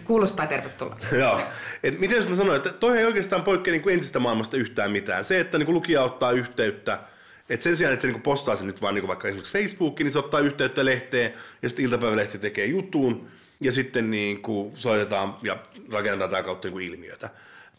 [0.05, 0.97] kuulostaa tervetuloa.
[1.19, 1.41] Joo.
[1.83, 5.25] Et miten jos mä sanoin, että toi ei oikeastaan poikkea niin ensistä maailmasta yhtään mitään.
[5.25, 7.01] Se, että niin lukija ottaa yhteyttä,
[7.49, 10.13] että sen sijaan, että se niin postaa sen nyt vaan niin vaikka esimerkiksi Facebookiin, niin
[10.13, 13.29] se ottaa yhteyttä lehteen ja sitten iltapäivälehti tekee jutun
[13.61, 15.59] ja sitten niin kuin soitetaan ja
[15.93, 17.31] rakennetaan tätä kautta niin kuin ilmiötä.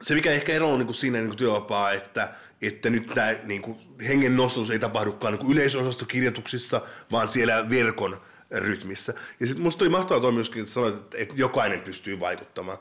[0.02, 3.34] Se mikä ehkä ero on niin kuin siinä niin kuin työvapaa, että, että nyt tämä
[3.44, 9.14] niin kuin hengen nostus ei tapahdukaan niin kuin yleisosastokirjoituksissa, vaan siellä verkon rytmissä.
[9.40, 12.78] Ja sitten musta oli mahtavaa toi myöskin, että sanoit, että, että jokainen pystyy vaikuttamaan.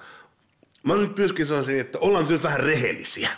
[0.82, 3.30] Mä nyt myöskin sanoisin, että ollaan nyt vähän rehellisiä.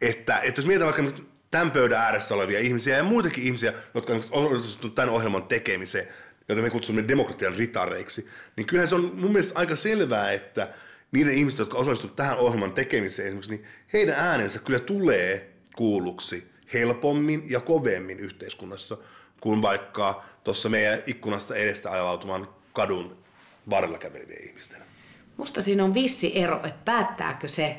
[0.00, 4.22] Että, että jos mietitään vaikka tämän pöydän ääressä olevia ihmisiä ja muitakin ihmisiä, jotka on
[4.30, 6.08] osallistunut tämän ohjelman tekemiseen,
[6.48, 10.68] joita me kutsumme demokratian ritareiksi, niin kyllähän se on mun mielestä aika selvää, että
[11.12, 17.44] niiden ihmisten, jotka osallistuvat tähän ohjelman tekemiseen esimerkiksi, niin heidän äänensä kyllä tulee kuulluksi helpommin
[17.50, 18.98] ja kovemmin yhteiskunnassa
[19.40, 23.16] kuin vaikka tuossa meidän ikkunasta edestä ajautuman kadun
[23.70, 24.82] varrella kävelevien ihmisten.
[25.36, 27.76] Musta siinä on vissi ero, että päättääkö se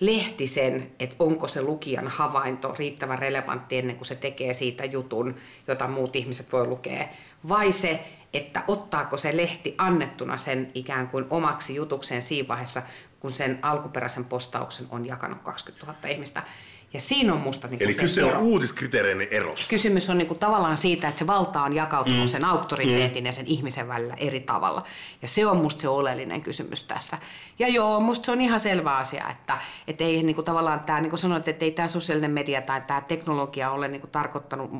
[0.00, 5.34] lehti sen, että onko se lukijan havainto riittävän relevantti ennen kuin se tekee siitä jutun,
[5.68, 7.08] jota muut ihmiset voi lukea,
[7.48, 12.82] vai se, että ottaako se lehti annettuna sen ikään kuin omaksi jutukseen siinä vaiheessa,
[13.20, 16.42] kun sen alkuperäisen postauksen on jakanut 20 000 ihmistä.
[16.92, 18.38] Ja siinä on musta niin Eli se kyse ero.
[18.38, 18.46] on
[19.30, 19.54] ero.
[19.68, 22.26] Kysymys on niin kuin tavallaan siitä, että se valta on jakautunut mm.
[22.26, 23.26] sen auktoriteetin mm.
[23.26, 24.84] ja sen ihmisen välillä eri tavalla.
[25.22, 27.18] Ja se on musta se oleellinen kysymys tässä.
[27.58, 31.00] Ja joo, musta se on ihan selvä asia, että, että ei niin kuin tavallaan tämä,
[31.00, 34.70] niin kuin sanoit, että ei tämä sosiaalinen media tai tämä teknologia ole niin kuin tarkoittanut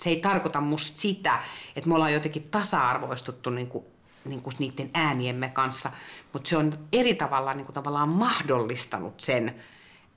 [0.00, 1.38] se ei tarkoita musta sitä,
[1.76, 3.84] että me ollaan jotenkin tasa-arvoistuttu niin kuin,
[4.24, 5.90] niin kuin niiden ääniemme kanssa,
[6.32, 9.54] mutta se on eri tavalla niin kuin tavallaan mahdollistanut sen,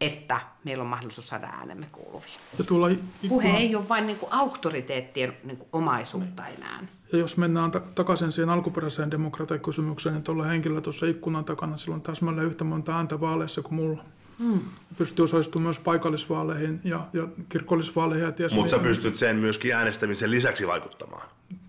[0.02, 2.40] että meillä on mahdollisuus saada äänemme kuuluviin.
[2.58, 3.30] Ja tuolla ikkuna...
[3.30, 6.56] Puhe ei ole vain niin kuin auktoriteettien niin kuin omaisuutta niin.
[6.58, 6.88] enää.
[7.14, 12.02] Ja jos mennään ta- takaisin siihen alkuperäiseen demokratiakysymykseen, niin tuolla henkilöllä tuossa ikkunan takana silloin
[12.02, 14.04] täsmälleen yhtä monta ääntä vaaleissa kuin mulla.
[14.40, 14.60] Mm.
[14.98, 18.34] Pystyy osallistumaan myös paikallisvaaleihin ja, ja kirkollisvaaleihin.
[18.56, 21.28] Mutta sä pystyt sen myöskin äänestämisen lisäksi vaikuttamaan.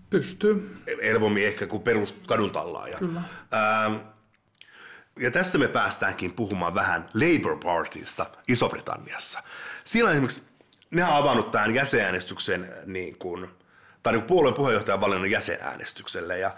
[0.09, 0.77] Pystyy.
[1.03, 2.97] Helpommin ehkä kuin perus kaduntallaaja.
[2.97, 3.21] Kyllä.
[3.53, 3.95] Ähm,
[5.19, 9.39] ja tästä me päästäänkin puhumaan vähän Labour Partysta Iso-Britanniassa.
[10.03, 10.43] On esimerkiksi
[10.91, 13.47] ne on avannut tämän jäsenäänestyksen niin kuin,
[14.03, 16.39] tai niin kuin puolueen puheenjohtajan valinnan jäsenäänestykselle.
[16.39, 16.51] Ja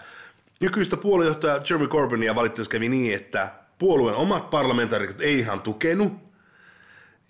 [0.60, 6.12] nykyistä puoluejohtaja Jeremy Corbynia valittaessa kävi niin, että puolueen omat parlamentaarikot ei ihan tukenut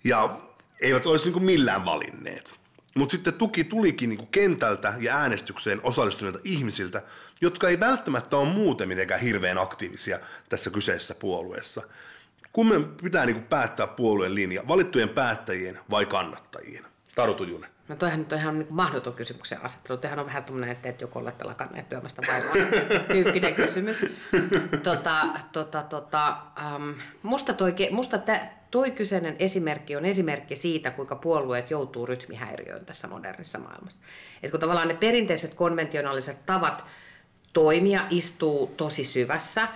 [0.03, 0.37] ja
[0.81, 2.62] eivät olisi niin kuin millään valinneet.
[2.95, 7.01] Mutta sitten tuki tulikin niin kuin kentältä ja äänestykseen osallistuneilta ihmisiltä,
[7.41, 11.81] jotka ei välttämättä ole muuten mitenkään hirveän aktiivisia tässä kyseisessä puolueessa.
[12.53, 16.85] Kummen pitää niin kuin päättää puolueen linja, valittujen päättäjien vai kannattajien?
[17.15, 17.73] Taru Tujunen.
[17.87, 19.97] No toihan nyt on ihan niin mahdoton kysymyksen asettelu.
[19.97, 22.53] Tehän on vähän tuommoinen, että joko olette lakanneet työmästä vaimoa
[23.13, 24.05] tyyppinen kysymys.
[24.83, 26.37] Tota, tota, tota,
[26.75, 32.85] um, musta toi, musta tä, toi kyseinen esimerkki on esimerkki siitä, kuinka puolueet joutuu rytmihäiriöön
[32.85, 34.03] tässä modernissa maailmassa.
[34.43, 36.85] Et kun tavallaan ne perinteiset konventionaaliset tavat
[37.53, 39.67] toimia istuu tosi syvässä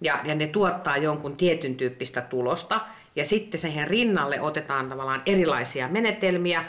[0.00, 2.80] ja, ja ne tuottaa jonkun tietyn tyyppistä tulosta,
[3.16, 6.64] ja sitten siihen rinnalle otetaan tavallaan erilaisia menetelmiä,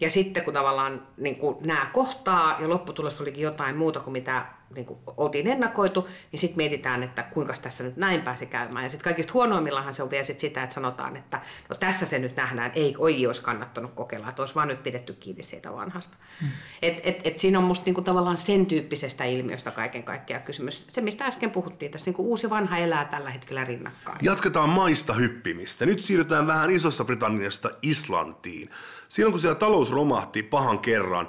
[0.00, 4.46] ja sitten kun tavallaan niin kuin nämä kohtaa ja lopputulos olikin jotain muuta kuin mitä
[4.74, 8.84] niin kuin oltiin ennakoitu, niin sitten mietitään, että kuinka tässä nyt näin pääsi käymään.
[8.84, 12.18] Ja sitten kaikista huonoimmillahan se on vielä sit sitä, että sanotaan, että no tässä se
[12.18, 16.16] nyt nähdään, ei, ei olisi kannattanut kokeilla, että olisi vaan nyt pidetty kiinni siitä vanhasta.
[16.40, 16.48] Hmm.
[16.82, 20.84] Et, et, et siinä on musta niinku tavallaan sen tyyppisestä ilmiöstä kaiken kaikkiaan kysymys.
[20.88, 24.18] Se, mistä äsken puhuttiin, tässä niinku uusi vanha elää tällä hetkellä rinnakkain.
[24.22, 25.86] Jatketaan maista hyppimistä.
[25.86, 28.70] Nyt siirrytään vähän Isossa Britanniasta Islantiin.
[29.08, 31.28] Silloin kun siellä talous romahti pahan kerran,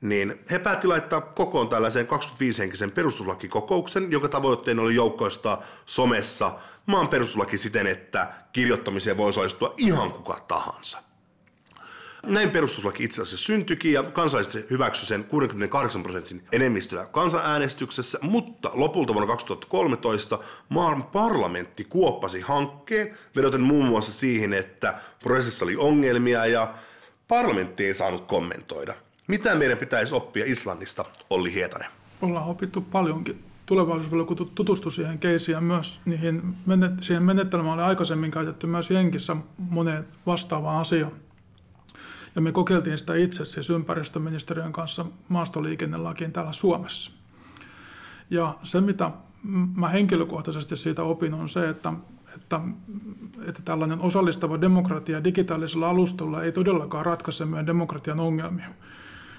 [0.00, 7.58] niin he päätti laittaa kokoon tällaisen 25-henkisen perustuslakikokouksen, joka tavoitteena oli joukkoistaa somessa maan perustuslaki
[7.58, 11.02] siten, että kirjoittamiseen voi osallistua ihan kuka tahansa.
[12.26, 19.14] Näin perustuslaki itse asiassa syntyikin ja kansalaiset hyväksyi sen 68 prosentin enemmistöllä kansanäänestyksessä, mutta lopulta
[19.14, 26.74] vuonna 2013 maan parlamentti kuoppasi hankkeen, vedoten muun muassa siihen, että prosessissa oli ongelmia ja
[27.28, 28.94] parlamentti ei saanut kommentoida.
[29.30, 31.88] Mitä meidän pitäisi oppia Islannista, Olli Hietanen?
[32.22, 33.44] Ollaan opittu paljonkin.
[33.66, 36.56] Tulevaisuusvaliokunta tutustui siihen keisiin ja myös niihin,
[37.00, 41.12] siihen menetelmään oli aikaisemmin käytetty myös Jenkissä moneen vastaavaan asiaan.
[42.34, 47.10] Ja me kokeiltiin sitä itse siis ympäristöministeriön kanssa maastoliikennelakiin täällä Suomessa.
[48.30, 49.10] Ja se, mitä
[49.76, 51.92] mä henkilökohtaisesti siitä opin, on se, että,
[52.36, 52.60] että,
[53.48, 58.68] että tällainen osallistava demokratia digitaalisella alustalla ei todellakaan ratkaise meidän demokratian ongelmia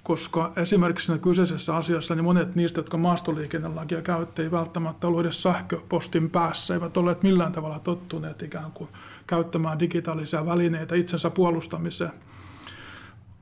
[0.04, 5.42] koska esimerkiksi siinä kyseisessä asiassa niin monet niistä, jotka maastoliikennelakia käytti, ei välttämättä ollut edes
[5.42, 8.90] sähköpostin päässä, eivät olleet millään tavalla tottuneet ikään kuin
[9.28, 12.12] käyttämään digitaalisia välineitä itsensä puolustamiseen.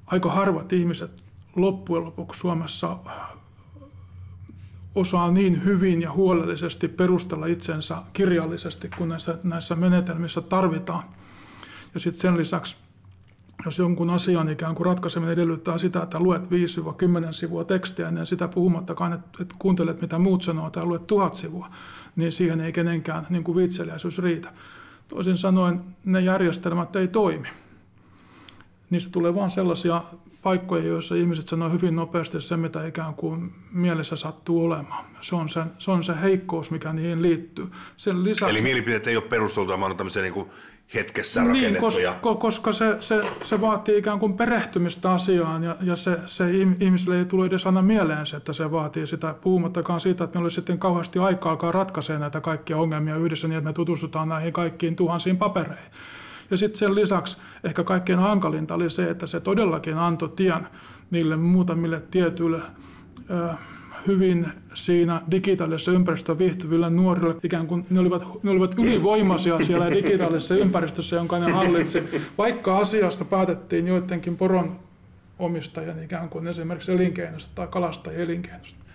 [0.08, 1.12] Aika harvat ihmiset
[1.56, 2.98] loppujen lopuksi Suomessa
[4.96, 11.04] osaa niin hyvin ja huolellisesti perustella itsensä kirjallisesti, kun näissä, näissä menetelmissä tarvitaan.
[11.94, 12.78] Ja sitten sen lisäksi
[13.66, 16.48] jos jonkun asian ikään kuin ratkaiseminen edellyttää sitä, että luet 5-10
[17.32, 21.70] sivua tekstiä, niin sitä puhumattakaan, että, kuuntelet mitä muut sanoo tai luet tuhat sivua,
[22.16, 24.54] niin siihen ei kenenkään niin kuin viitseliäisyys riitä.
[25.08, 27.48] Toisin sanoen ne järjestelmät ei toimi.
[28.90, 30.04] Niistä tulee vain sellaisia
[30.44, 35.06] paikkoja, joissa ihmiset sanoo hyvin nopeasti se, mitä ikään kuin mielessä sattuu olemaan.
[35.22, 37.72] Se on se, se, on se heikkous, mikä niihin liittyy.
[37.98, 40.50] Sen lisäksi, Eli mielipiteet ei ole perusteltua, vaan tämmöisiä niin kuin
[40.94, 42.14] hetkessä niin, rakennettuja.
[42.14, 47.18] Koska, koska se, se, se vaatii ikään kuin perehtymistä asiaan ja, ja se, se ihmisille
[47.18, 50.56] ei tule edes aina mieleen se, että se vaatii sitä, puhumattakaan siitä, että meillä olisi
[50.56, 54.96] sitten kauheasti aikaa alkaa ratkaisee näitä kaikkia ongelmia yhdessä niin, että me tutustutaan näihin kaikkiin
[54.96, 55.92] tuhansiin papereihin.
[56.52, 60.68] Ja sitten sen lisäksi ehkä kaikkein hankalinta oli se, että se todellakin antoi tien
[61.12, 62.62] niille muutamille tietyille
[63.30, 63.54] ö,
[64.08, 70.56] hyvin siinä digitaalisessa ympäristössä viihtyville nuorille, ikään kuin ne olivat, ne olivat ylivoimaisia siellä digitaalisessa
[70.56, 72.04] ympäristössä, jonka ne hallitsi,
[72.38, 74.80] vaikka asiasta päätettiin joidenkin poron
[75.40, 78.86] omistajan ikään kuin esimerkiksi elinkeinosta tai kalastajien elinkeinosta.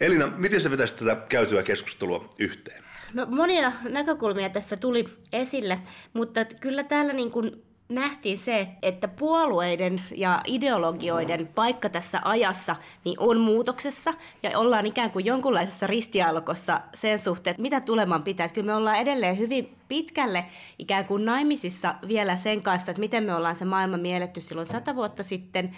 [0.00, 2.84] Elina, miten se vetäisi tätä käytyä keskustelua yhteen?
[3.14, 5.80] No monia näkökulmia tässä tuli esille,
[6.12, 13.16] mutta kyllä täällä niin kuin nähtiin se, että puolueiden ja ideologioiden paikka tässä ajassa niin
[13.18, 14.14] on muutoksessa.
[14.42, 18.44] Ja ollaan ikään kuin jonkunlaisessa ristialkossa sen suhteen, että mitä tuleman pitää.
[18.44, 20.44] Että kyllä me ollaan edelleen hyvin pitkälle
[20.78, 24.94] ikään kuin naimisissa vielä sen kanssa, että miten me ollaan se maailma mielletty silloin sata
[24.94, 25.72] vuotta sitten,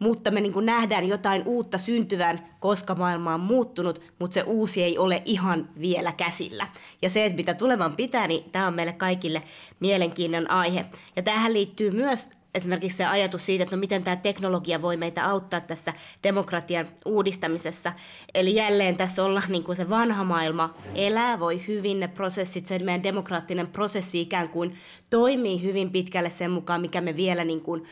[0.00, 4.82] mutta me niin kuin nähdään jotain uutta syntyvän, koska maailma on muuttunut, mutta se uusi
[4.82, 6.66] ei ole ihan vielä käsillä.
[7.02, 9.42] Ja se, että mitä tulevan pitää, niin tämä on meille kaikille
[9.80, 10.86] mielenkiintoinen aihe.
[11.16, 15.26] Ja tähän liittyy myös esimerkiksi se ajatus siitä, että no miten tämä teknologia voi meitä
[15.26, 15.92] auttaa tässä
[16.22, 17.92] demokratian uudistamisessa.
[18.34, 22.78] Eli jälleen tässä ollaan niin kuin se vanha maailma elää, voi hyvin ne prosessit, se
[22.78, 24.74] meidän demokraattinen prosessi ikään kuin
[25.10, 27.86] toimii hyvin pitkälle sen mukaan, mikä me vielä niin kuin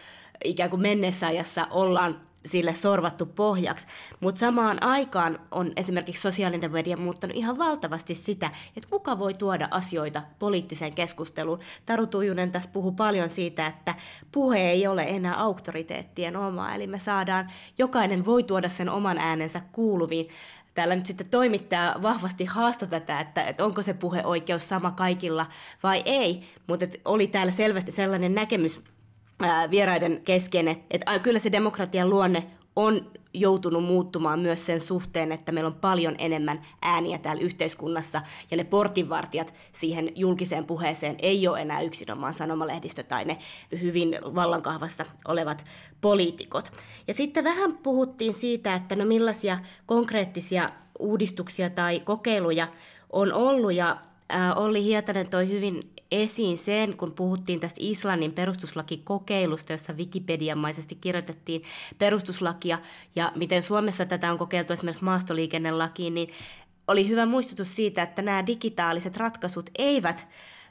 [0.44, 3.86] ikään kuin menneessä ajassa ollaan sille sorvattu pohjaksi.
[4.20, 9.68] Mutta samaan aikaan on esimerkiksi sosiaalinen media muuttanut ihan valtavasti sitä, että kuka voi tuoda
[9.70, 11.58] asioita poliittiseen keskusteluun.
[11.86, 13.94] Taru Tujunen tässä puhuu paljon siitä, että
[14.32, 19.60] puhe ei ole enää auktoriteettien oma, eli me saadaan, jokainen voi tuoda sen oman äänensä
[19.72, 20.26] kuuluviin
[20.74, 25.46] täällä nyt sitten toimittaja vahvasti haastoi tätä, että, että onko se puheoikeus sama kaikilla
[25.82, 28.82] vai ei, mutta oli täällä selvästi sellainen näkemys
[29.70, 35.52] vieraiden kesken, että, että kyllä se demokratian luonne on joutunut muuttumaan myös sen suhteen, että
[35.52, 41.60] meillä on paljon enemmän ääniä täällä yhteiskunnassa ja ne portinvartijat siihen julkiseen puheeseen ei ole
[41.60, 43.38] enää yksinomaan sanomalehdistö tai ne
[43.80, 45.64] hyvin vallankahvassa olevat
[46.00, 46.72] poliitikot.
[47.08, 52.68] Ja sitten vähän puhuttiin siitä, että no millaisia konkreettisia uudistuksia tai kokeiluja
[53.12, 53.96] on ollut ja
[54.56, 61.62] Olli Hietanen toi hyvin esiin sen, kun puhuttiin tästä Islannin perustuslakikokeilusta, jossa Wikipediamaisesti kirjoitettiin
[61.98, 62.78] perustuslakia
[63.16, 66.30] ja miten Suomessa tätä on kokeiltu esimerkiksi maastoliikennelakiin, niin
[66.88, 70.28] oli hyvä muistutus siitä, että nämä digitaaliset ratkaisut eivät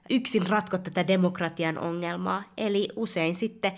[0.09, 2.43] yksin ratko tätä demokratian ongelmaa.
[2.57, 3.71] Eli usein sitten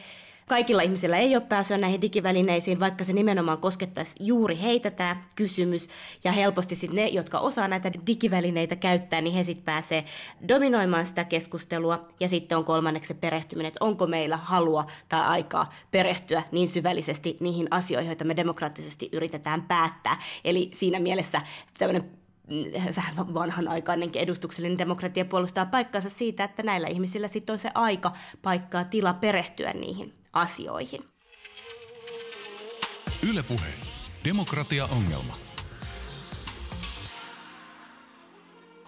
[0.49, 5.89] Kaikilla ihmisillä ei ole pääsyä näihin digivälineisiin, vaikka se nimenomaan koskettaisi juuri heitä tämä kysymys.
[6.23, 10.05] Ja helposti sitten ne, jotka osaa näitä digivälineitä käyttää, niin he sitten pääsee
[10.47, 12.07] dominoimaan sitä keskustelua.
[12.19, 17.37] Ja sitten on kolmanneksi se perehtyminen, että onko meillä halua tai aikaa perehtyä niin syvällisesti
[17.39, 20.21] niihin asioihin, joita me demokraattisesti yritetään päättää.
[20.45, 21.41] Eli siinä mielessä
[21.77, 22.09] tämmöinen
[22.49, 28.11] mm, vähän vanhanaikainenkin edustuksellinen demokratia puolustaa paikkansa siitä, että näillä ihmisillä sitten on se aika,
[28.41, 31.03] paikkaa, tila perehtyä niihin asioihin.
[33.29, 33.73] Ylepuhe.
[34.23, 35.37] Demokratia-ongelma.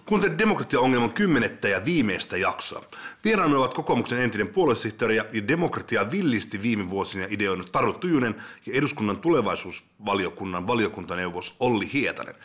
[0.05, 2.83] Kuuntelet demokratia-ongelman kymmenettä ja viimeistä jaksoa.
[3.23, 8.35] Vieraamme ovat kokoomuksen entinen puoluesihteeri ja demokratia villisti viime vuosina ideoinut Taru Tujunen
[8.65, 12.35] ja eduskunnan tulevaisuusvaliokunnan valiokuntaneuvos Olli Hietanen.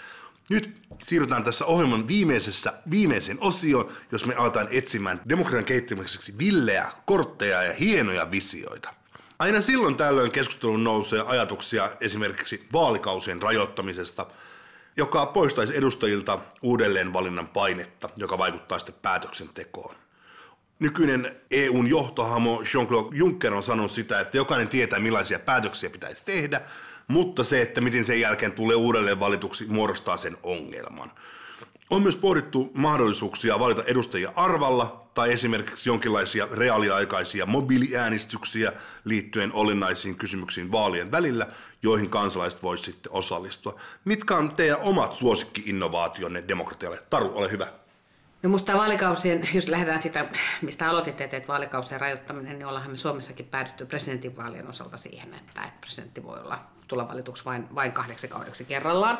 [0.50, 7.62] Nyt siirrytään tässä ohjelman viimeisessä, viimeiseen osioon, jos me aletaan etsimään demokratian kehittämiseksi villeä, kortteja
[7.62, 8.94] ja hienoja visioita.
[9.38, 14.26] Aina silloin tällöin keskustelun nousee ajatuksia esimerkiksi vaalikausien rajoittamisesta,
[14.96, 19.94] joka poistaisi edustajilta uudelleenvalinnan painetta, joka vaikuttaa sitten päätöksentekoon.
[20.78, 26.60] Nykyinen EUn johtohamo Jean-Claude Juncker on sanonut sitä, että jokainen tietää millaisia päätöksiä pitäisi tehdä,
[27.08, 31.12] mutta se, että miten sen jälkeen tulee uudelleen valituksi, muodostaa sen ongelman.
[31.90, 38.72] On myös pohdittu mahdollisuuksia valita edustajia arvalla tai esimerkiksi jonkinlaisia reaaliaikaisia mobiiliäänestyksiä
[39.04, 41.46] liittyen olennaisiin kysymyksiin vaalien välillä,
[41.82, 43.80] joihin kansalaiset voisivat sitten osallistua.
[44.04, 46.98] Mitkä on teidän omat suosikki-innovaationne demokratialle?
[47.10, 47.66] Taru, ole hyvä.
[48.42, 50.28] No musta vaalikausien, jos lähdetään sitä,
[50.62, 56.22] mistä aloititte, että vaalikausien rajoittaminen, niin ollaanhan me Suomessakin päädytty presidentinvaalien osalta siihen, että presidentti
[56.22, 59.18] voi olla tulla valituksi vain, vain kahdeksi kaudeksi kerrallaan.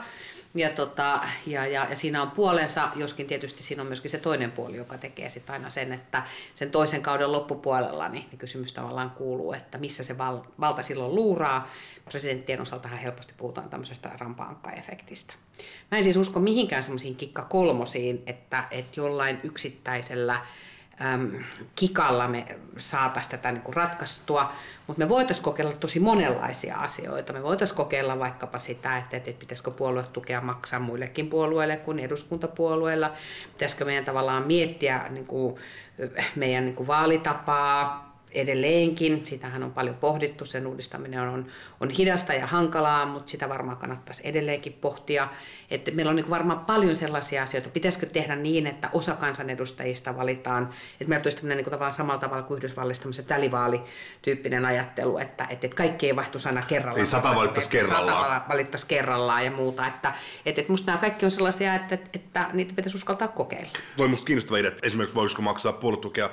[0.55, 4.53] Ja, tota, ja, ja, ja siinä on puolensa, joskin tietysti siinä on myöskin se toinen
[4.53, 6.23] puoli, joka tekee sitten aina sen, että
[6.55, 11.14] sen toisen kauden loppupuolella niin, niin kysymys tavallaan kuuluu, että missä se val, valta silloin
[11.14, 11.71] luuraa.
[12.05, 15.35] Presidenttien osaltahan helposti puhutaan tämmöisestä rampankka-efektistä.
[15.91, 20.47] Mä en siis usko mihinkään semmoisiin kikka kolmosiin, että, että jollain yksittäisellä
[21.01, 21.30] äm,
[21.74, 22.47] kikalla me
[22.78, 24.53] saataisiin tätä niin ratkaistua,
[24.86, 27.32] mutta me voitaisiin kokeilla tosi monenlaisia asioita.
[27.32, 33.12] Me voitaisiin kokeilla vaikkapa sitä, että, että pitäisikö puoluetukea maksaa muillekin puolueille kuin eduskuntapuolueilla.
[33.53, 35.57] Pitäisikö meidän tavallaan miettiä niin kuin,
[36.36, 38.06] meidän niin kuin vaalitapaa,
[38.41, 39.26] edelleenkin.
[39.26, 41.47] Sitähän on paljon pohdittu, sen uudistaminen on,
[41.80, 45.28] on hidasta ja hankalaa, mutta sitä varmaan kannattaisi edelleenkin pohtia.
[45.70, 50.70] Että meillä on niin varmaan paljon sellaisia asioita, pitäisikö tehdä niin, että osa kansanedustajista valitaan,
[50.93, 55.66] että meillä tulisi tämmöinen niin tavallaan samalla tavalla kuin Yhdysvallissa tämmöisen välivaalityyppinen ajattelu, että, että,
[55.66, 57.01] että kaikki ei vaihtu sana kerrallaan.
[57.01, 58.24] Ei sata valittaisi kerrallaan.
[58.24, 59.87] Sata valittaisi kerrallaan ja muuta.
[59.87, 60.12] Että,
[60.45, 63.78] että, että musta nämä kaikki on sellaisia, että, että, että niitä pitäisi uskaltaa kokeilla.
[63.97, 66.30] Toi musta kiinnostava idea, että esimerkiksi voisiko maksaa puoluetukea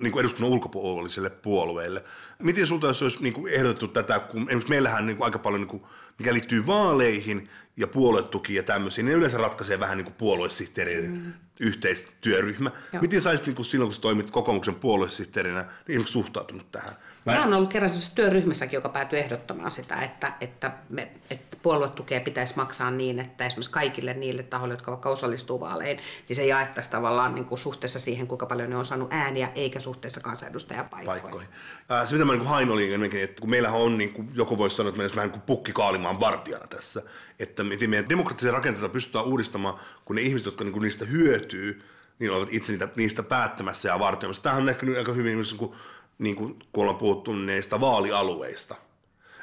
[0.00, 2.04] niin kuin eduskunnan ulkopuoliselle puolueelle.
[2.38, 5.60] Miten sulta jos olisi niin kuin ehdotettu tätä, kun esimerkiksi meillähän niin kuin aika paljon,
[5.60, 5.82] niin kuin,
[6.18, 11.32] mikä liittyy vaaleihin ja puoluetukiin ja tämmöisiin, niin yleensä ratkaisee vähän niin kuin puoluesihteerin mm.
[11.60, 12.70] yhteistyöryhmä.
[12.92, 13.02] Joo.
[13.02, 16.94] Miten sä olisit niin kuin silloin, kun sä toimit kokoomuksen puoluesihteerinä, niin suhtautunut tähän?
[17.24, 21.56] Mä, Mä olen ollut kerran sellaisessa työryhmässäkin, joka päätyi ehdottamaan sitä, että, että, me, että
[21.62, 25.98] puoluetukea pitäisi maksaa niin, että esimerkiksi kaikille niille tahoille, jotka vaikka osallistuu vaaleihin,
[26.28, 29.80] niin se jaettaisiin tavallaan niin kuin suhteessa siihen, kuinka paljon ne on saanut ääniä, eikä
[29.80, 31.22] suhteessa kansanedustajapaikkoihin.
[31.22, 31.48] Paikkoihin.
[31.90, 34.88] Äh, se mitä mä niin hainoin, että kun meillähän on, niin kuin, joku voisi sanoa,
[34.88, 37.02] että meillä vähän niin kuin pukki kaalimaan vartijana tässä,
[37.38, 41.82] että miten meidän demokraattisia rakenteita pystytään uudistamaan, kun ne ihmiset, jotka niin kuin niistä hyötyy,
[42.18, 44.42] niin ovat itse niitä, niistä päättämässä ja vartioimassa.
[44.42, 45.76] Tämähän on näkynyt aika hyvin kun
[46.18, 48.74] niin kuin, kun ollaan puhuttu näistä vaalialueista.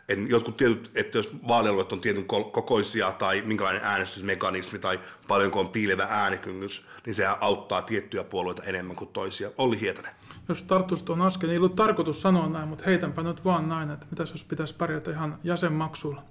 [0.09, 5.69] Et jotkut tietyt, että jos vaalialueet on tietyn kokoisia tai minkälainen äänestysmekanismi tai paljonko on
[5.69, 9.51] piilevä äänikynnys, niin se auttaa tiettyjä puolueita enemmän kuin toisia.
[9.57, 10.11] Olli Hietanen.
[10.49, 13.91] Jos tarttuisi tuon äsken, niin ei ollut tarkoitus sanoa näin, mutta heitänpä nyt vaan näin,
[13.91, 16.24] että mitä jos pitäisi pärjätä ihan jäsenmaksulla.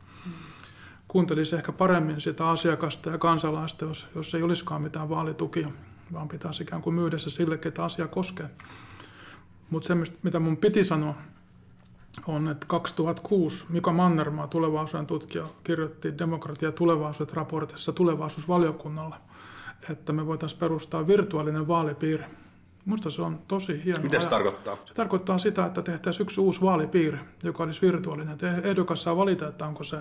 [1.09, 5.69] Kuuntelisi ehkä paremmin sitä asiakasta ja kansalaista, jos, jos ei olisikaan mitään vaalitukia,
[6.13, 8.51] vaan pitäisi ikään kuin myydä se sille, ketä asia koskee.
[9.71, 11.15] Mutta se, mitä mun piti sanoa,
[12.27, 19.17] on, että 2006 Mika Mannermaa, tulevaisuuden tutkija, kirjoitti demokratia tulevaisuudet raportissa tulevaisuusvaliokunnalle,
[19.91, 22.25] että me voitaisiin perustaa virtuaalinen vaalipiiri.
[22.85, 24.03] Minusta se on tosi hieno.
[24.03, 24.77] Mitä se tarkoittaa?
[24.87, 28.39] Se tarkoittaa sitä, että tehtäisiin yksi uusi vaalipiiri, joka olisi virtuaalinen.
[28.65, 29.97] Ehdokas saa valita, että onko se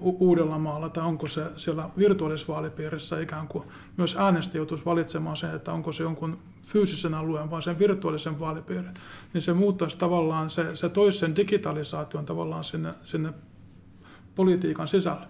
[0.00, 3.64] Uudellamaalla tai onko se siellä virtuaalisessa vaalipiirissä ikään kuin
[3.96, 8.94] myös äänestäjä joutuisi valitsemaan sen, että onko se jonkun fyysisen alueen vai sen virtuaalisen vaalipiirin,
[9.32, 13.32] niin se muuttaisi tavallaan, se, se toisi sen digitalisaation tavallaan sinne, sinne
[14.34, 15.26] politiikan sisälle.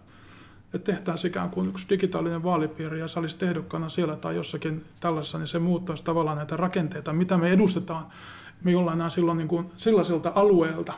[0.74, 5.38] Että tehtäisiin ikään kuin yksi digitaalinen vaalipiiri ja sä olisit ehdokkana siellä tai jossakin tällaisessa,
[5.38, 8.06] niin se muuttaisi tavallaan näitä rakenteita, mitä me edustetaan.
[8.64, 10.92] Me ei olla enää silloin niin kuin sellaisilta alueelta,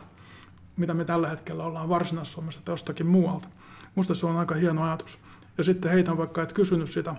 [0.78, 3.48] mitä me tällä hetkellä ollaan Varsinais-Suomesta tai jostakin muualta.
[3.94, 5.18] Musta se on aika hieno ajatus.
[5.58, 7.14] Ja sitten heitän vaikka, et kysynyt sitä,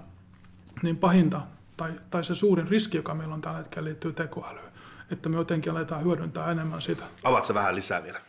[0.84, 1.42] niin pahinta
[1.78, 4.72] tai, tai se suurin riski, joka meillä on tällä hetkellä liittyy tekoälyyn,
[5.12, 7.04] että me jotenkin aletaan hyödyntää enemmän sitä.
[7.24, 8.20] Avaat vähän lisää vielä?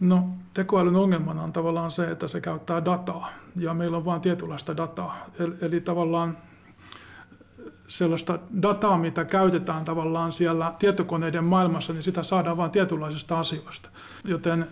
[0.00, 4.76] No, tekoälyn ongelmana on tavallaan se, että se käyttää dataa, ja meillä on vain tietynlaista
[4.76, 5.26] dataa.
[5.38, 6.36] Eli, eli tavallaan
[7.88, 13.88] sellaista dataa, mitä käytetään tavallaan siellä tietokoneiden maailmassa, niin sitä saadaan vain tietynlaisista asioista.
[14.24, 14.66] Joten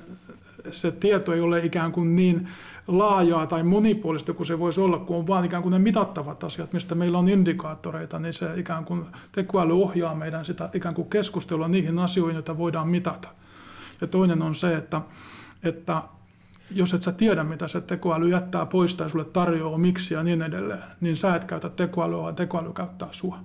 [0.71, 2.49] se tieto ei ole ikään kuin niin
[2.89, 6.73] laajaa tai monipuolista kuin se voisi olla, kun on vain ikään kuin ne mitattavat asiat,
[6.73, 11.69] mistä meillä on indikaattoreita, niin se ikään kuin tekoäly ohjaa meidän sitä ikään kuin keskustelua
[11.69, 13.29] niihin asioihin, joita voidaan mitata.
[14.01, 15.01] Ja toinen on se, että,
[15.62, 16.03] että
[16.71, 20.43] jos et sä tiedä, mitä se tekoäly jättää pois tai sulle tarjoaa miksi ja niin
[20.43, 23.39] edelleen, niin sä et käytä tekoälyä, vaan tekoäly käyttää sua.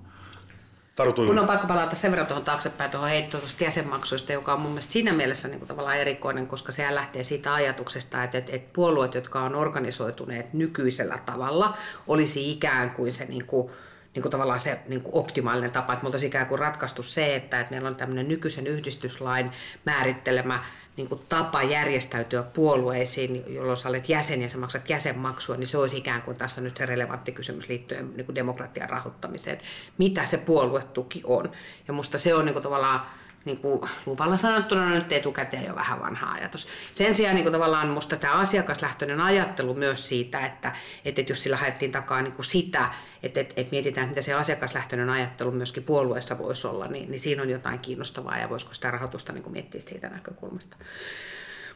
[0.96, 4.60] Taru Mun on pakko palata sen verran tuohon taaksepäin tuohon heittoon tuosta jäsenmaksuista, joka on
[4.60, 8.52] mun mielestä siinä mielessä niin kuin tavallaan erikoinen, koska sehän lähtee siitä ajatuksesta, että, että,
[8.56, 13.72] että puolueet, jotka on organisoituneet nykyisellä tavalla, olisi ikään kuin se niin kuin,
[14.16, 17.36] niin kuin tavallaan se niin kuin optimaalinen tapa, että me oltaisiin ikään kuin ratkaistu se,
[17.36, 19.52] että, että meillä on tämmöinen nykyisen yhdistyslain
[19.86, 20.64] määrittelemä
[20.98, 25.78] niin kuin tapa järjestäytyä puolueisiin, jolloin sä olet jäsen ja sä maksat jäsenmaksua, niin se
[25.78, 29.60] olisi ikään kuin tässä nyt se relevantti kysymys liittyen niin kuin demokratian rahoittamiseen.
[29.98, 31.52] Mitä se puoluetuki on?
[31.88, 33.02] Ja musta se on niin kuin tavallaan
[33.46, 36.68] niin kuin luvalla sanottuna nyt etukäteen jo vähän vanha ajatus.
[36.92, 40.72] Sen sijaan niin kuin tavallaan musta tämä asiakaslähtöinen ajattelu myös siitä, että,
[41.06, 42.90] että jos sillä haettiin takaa niin kuin sitä,
[43.24, 47.42] että, että, että mietitään, mitä se asiakaslähtöinen ajattelu myöskin puolueessa voisi olla, niin, niin siinä
[47.42, 50.78] on jotain kiinnostavaa ja voisiko sitä rahoitusta niin kuin miettiä siitä näkökulmasta.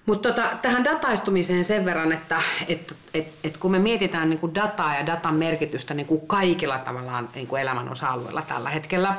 [0.05, 4.55] Mutta tota, tähän dataistumiseen sen verran, että et, et, et kun me mietitään niin kuin
[4.55, 9.15] dataa ja datan merkitystä niin kuin kaikilla tavallaan niin kuin elämän osa-alueilla tällä hetkellä,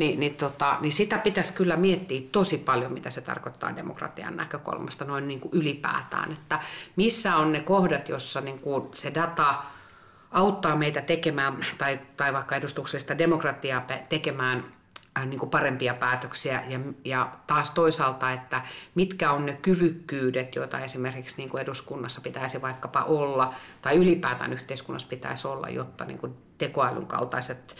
[0.00, 5.04] niin, niin, tota, niin sitä pitäisi kyllä miettiä tosi paljon, mitä se tarkoittaa demokratian näkökulmasta
[5.04, 6.32] noin niin kuin ylipäätään.
[6.32, 6.60] Että
[6.96, 9.54] missä on ne kohdat, jossa niin kuin se data
[10.30, 14.64] auttaa meitä tekemään, tai, tai vaikka edustuksellista demokratiaa tekemään
[15.18, 18.62] äh, niin kuin parempia päätöksiä ja, ja taas toisaalta, että
[18.94, 25.08] mitkä on ne kyvykkyydet, joita esimerkiksi niin kuin eduskunnassa pitäisi vaikkapa olla tai ylipäätään yhteiskunnassa
[25.08, 27.76] pitäisi olla, jotta niin kuin tekoälyn kaltaiset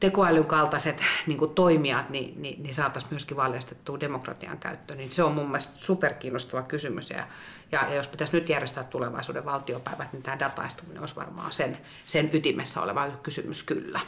[0.00, 4.98] tekoälyn kaltaiset niin kuin toimijat, niin, niin, niin saataisiin myöskin valjastettua demokratian käyttöön.
[4.98, 7.10] Niin se on mun mielestä superkiinnostava kysymys.
[7.10, 7.26] Ja,
[7.72, 12.30] ja, ja jos pitäisi nyt järjestää tulevaisuuden valtiopäivät, niin tämä dataistuminen olisi varmaan sen, sen
[12.32, 14.00] ytimessä oleva kysymys kyllä.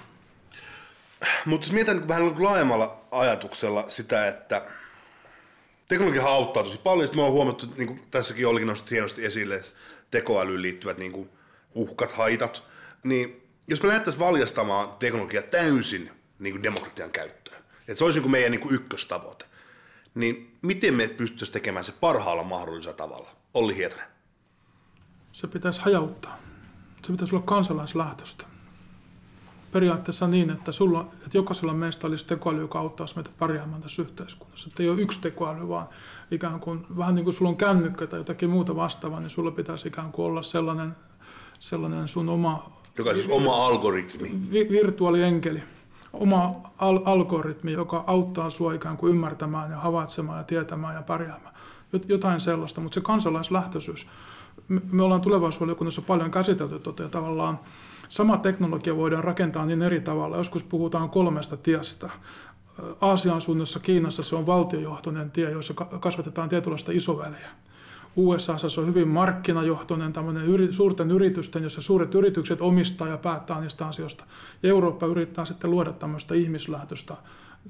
[1.45, 4.63] Mutta jos mietitään vähän laajemmalla ajatuksella sitä, että
[5.89, 7.07] teknologia auttaa tosi paljon.
[7.07, 9.63] Sitten me on huomattu, niin kuin tässäkin olikin nostettu hienosti esille,
[10.11, 11.31] tekoälyyn liittyvät niin kuin
[11.75, 12.63] uhkat, haitat.
[13.05, 18.23] Niin jos me lähdettäisiin valjastamaan teknologiaa täysin niin kuin demokratian käyttöön, että se olisi niin
[18.23, 19.45] kuin meidän niin kuin ykköstavoite,
[20.15, 23.31] niin miten me pystyttäisiin tekemään se parhaalla mahdollisella tavalla?
[23.55, 24.07] Olli Hietanen.
[25.33, 26.39] Se pitäisi hajauttaa.
[27.05, 28.45] Se pitäisi olla kansalaislähtöistä.
[29.73, 34.69] Periaatteessa niin, että, sulla, että jokaisella meistä olisi tekoäly, joka auttaisi meitä pärjäämään tässä yhteiskunnassa.
[34.69, 35.89] Että ei ole yksi tekoäly, vaan
[36.31, 39.89] ikään kuin, vähän niin kuin sulla on kännykkä tai jotakin muuta vastaavaa, niin sulla pitäisi
[39.89, 40.97] ikään kuin olla sellainen,
[41.59, 44.31] sellainen sun oma joka siis oma algoritmi.
[44.53, 45.63] Vi- virtuaalienkeli.
[46.13, 51.55] Oma al- algoritmi, joka auttaa sinua ikään kuin ymmärtämään ja havaitsemaan ja tietämään ja pärjäämään.
[52.09, 54.07] Jotain sellaista, mutta se kansalaislähtöisyys.
[54.93, 57.61] Me ollaan tulevaisuusvaliokunnassa paljon käsitelty tota, tavallaan
[58.09, 60.37] sama teknologia voidaan rakentaa niin eri tavalla.
[60.37, 62.11] Joskus puhutaan kolmesta tiestä.
[63.01, 67.49] Aasian suunnassa, Kiinassa se on valtiojohtoinen tie, jossa kasvatetaan tietynlaista isoväliä.
[68.17, 73.61] USA se on hyvin markkinajohtoinen, tämmöinen yri, suurten yritysten, jossa suuret yritykset omistaa ja päättää
[73.61, 74.25] niistä asioista.
[74.63, 77.15] Ja Eurooppa yrittää sitten luoda tämmöistä ihmislähtöistä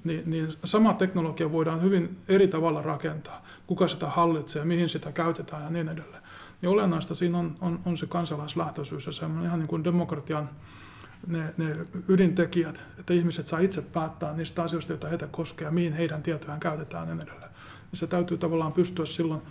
[0.05, 3.45] niin, niin sama teknologia voidaan hyvin eri tavalla rakentaa.
[3.67, 6.23] Kuka sitä hallitsee, mihin sitä käytetään ja niin edelleen.
[6.63, 10.49] Niin olennaista siinä on, on, on se kansalaislähtöisyys ja semmoinen ihan niin kuin demokratian
[11.27, 11.77] ne, ne
[12.09, 16.61] ydintekijät, että ihmiset saa itse päättää niistä asioista, joita heitä koskee ja mihin heidän tietojaan
[16.61, 17.51] käytetään ja niin edelleen.
[17.93, 19.43] Ja se täytyy tavallaan pystyä silloin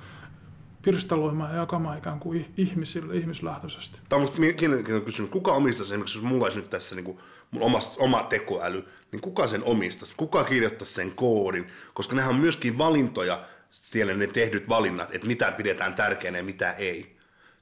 [0.81, 3.99] pirstaloimaan ja jakamaan ikään kuin ihmisille ihmislähtöisesti.
[4.09, 5.31] Tämä on minusta mielenkiintoinen kysymys.
[5.31, 7.19] Kuka omistaa sen, jos mulla olisi nyt tässä niin kuin
[7.51, 10.13] mun oma, oma tekoäly, niin kuka sen omistaisi?
[10.17, 11.67] Kuka kirjoittaisi sen koodin?
[11.93, 16.71] Koska nehän on myöskin valintoja, siellä ne tehdyt valinnat, että mitä pidetään tärkeänä ja mitä
[16.71, 17.17] ei.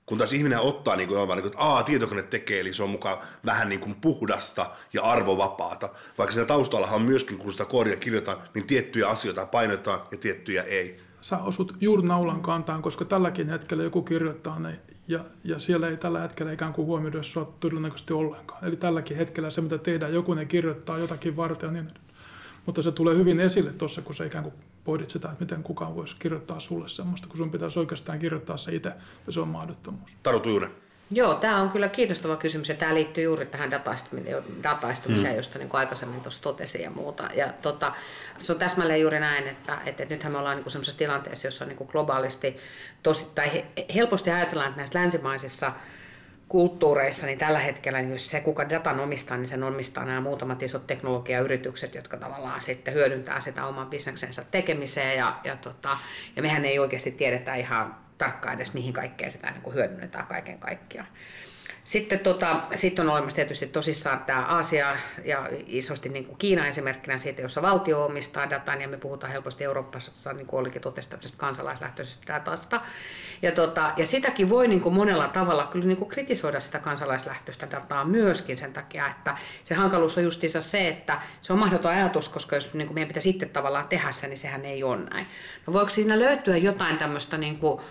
[0.06, 2.90] Kun taas ihminen ottaa niin kuin, niin kuin, että Aa, tietokone tekee, eli se on
[2.90, 5.90] mukaan vähän niin kuin puhdasta ja arvovapaata.
[6.18, 10.64] Vaikka siinä taustallahan on myöskin, kun sitä koodia kirjoitetaan, niin tiettyjä asioita painetaan ja tiettyjä
[10.64, 15.90] ei sä osut juuri naulan kantaan, koska tälläkin hetkellä joku kirjoittaa ne ja, ja siellä
[15.90, 18.66] ei tällä hetkellä ikään kuin huomioida sua todennäköisesti ollenkaan.
[18.66, 21.88] Eli tälläkin hetkellä se, mitä tehdään, joku ne kirjoittaa jotakin varten niin.
[22.66, 25.96] Mutta se tulee hyvin esille tuossa, kun sä ikään kuin pohdit sitä, että miten kukaan
[25.96, 28.94] voisi kirjoittaa sulle semmoista, kun sun pitäisi oikeastaan kirjoittaa se itse,
[29.28, 30.16] ja se on mahdottomuus.
[30.24, 30.72] Taru Tujunen.
[31.12, 33.72] Joo, tämä on kyllä kiinnostava kysymys ja tämä liittyy juuri tähän
[34.64, 35.38] dataistumiseen, mm.
[35.38, 37.30] josta niin kuin aikaisemmin tuossa totesin ja muuta.
[37.34, 37.94] Ja tota,
[38.40, 41.78] se on täsmälleen juuri näin, että, että, nythän me ollaan niin sellaisessa tilanteessa, jossa niin
[41.78, 42.58] kuin globaalisti
[43.04, 45.72] tosi, tai helposti ajatellaan, että näissä länsimaisissa
[46.50, 50.64] kulttuureissa, niin tällä hetkellä niin jos se, kuka datan omistaa, niin sen omistaa nämä muutamat
[50.64, 55.18] isot teknologiayritykset, jotka tavallaan sitten hyödyntää sitä oman bisneksensä tekemiseen.
[55.18, 55.98] Ja, ja, tota,
[56.36, 60.60] ja mehän ei oikeasti tiedetä ihan tarkkaan edes, mihin kaikkeen sitä niin kuin hyödynnetään kaiken
[60.60, 61.08] kaikkiaan.
[61.84, 67.18] Sitten tota, sit on olemassa tietysti tosissaan tämä Aasia ja isosti niin kuin Kiina esimerkkinä
[67.18, 72.34] siitä, jossa valtio omistaa datan ja me puhutaan helposti Euroopassa, niin kuin olikin totesi, kansalaislähtöisestä
[72.34, 72.82] datasta.
[73.42, 77.68] Ja, tota, ja sitäkin voi niin kuin monella tavalla kyllä niin kuin kritisoida sitä kansalaislähtöistä
[77.72, 82.30] dataa myöskin sen takia, että se hankaluus on justiinsa se, että se on mahdoton ajatus,
[82.30, 85.28] koska jos niin kuin meidän pitäisi sitten tavallaan tehdä se, niin sehän ei ole näin.
[85.68, 87.82] No voiko siinä löytyä jotain tämmöistä niin kuin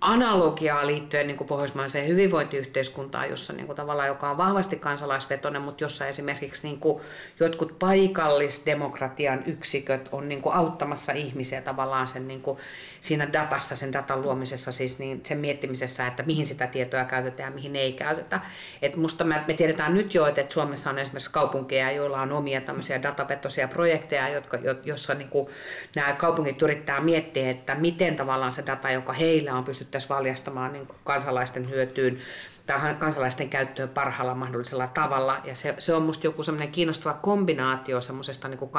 [0.00, 5.84] analogiaa liittyen niin kuin pohjoismaiseen hyvinvointiyhteiskuntaan, jossa niin kuin tavallaan, joka on vahvasti kansalaisvetoinen, mutta
[5.84, 7.02] jossa esimerkiksi niin kuin
[7.40, 12.58] jotkut paikallisdemokratian yksiköt on niin kuin auttamassa ihmisiä tavallaan sen, niin kuin,
[13.06, 17.54] siinä datassa, sen datan luomisessa, siis niin sen miettimisessä, että mihin sitä tietoa käytetään ja
[17.54, 18.40] mihin ei käytetä.
[18.82, 22.60] Et musta me, me tiedetään nyt jo, että Suomessa on esimerkiksi kaupunkeja, joilla on omia
[22.60, 25.48] tämmöisiä datapetoisia projekteja, jotka, jossa niin kuin
[25.94, 30.88] nämä kaupungit yrittää miettiä, että miten tavallaan se data, joka heillä on pystyttäisiin valjastamaan niin
[31.04, 32.18] kansalaisten hyötyyn
[32.66, 35.40] tai kansalaisten käyttöön parhaalla mahdollisella tavalla.
[35.44, 38.70] Ja se, se on minusta joku semmoinen kiinnostava kombinaatio semmoisesta niin kuin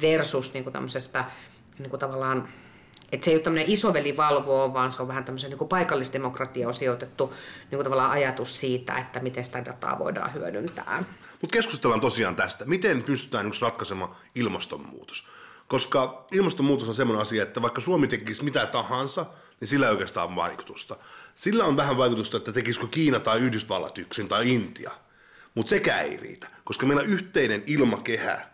[0.00, 1.24] versus niin kuin tämmöisestä
[1.78, 2.48] niin kuin tavallaan
[3.12, 7.34] että se ei ole tämmöinen isoveli valvoo, vaan se on vähän tämmöisen niin paikallisdemokratia sijoitettu
[7.70, 11.04] niin tavallaan ajatus siitä, että miten sitä dataa voidaan hyödyntää.
[11.40, 12.64] Mutta keskustellaan tosiaan tästä.
[12.64, 15.26] Miten pystytään niin ratkaisemaan ilmastonmuutos?
[15.68, 19.26] Koska ilmastonmuutos on semmoinen asia, että vaikka Suomi tekisi mitä tahansa–
[19.60, 20.96] niin sillä ei oikeastaan vaikutusta.
[21.34, 24.90] Sillä on vähän vaikutusta, että tekisikö Kiina tai Yhdysvallat yksin tai Intia.
[25.54, 28.48] Mutta sekään ei riitä, koska meillä on yhteinen ilmakehä,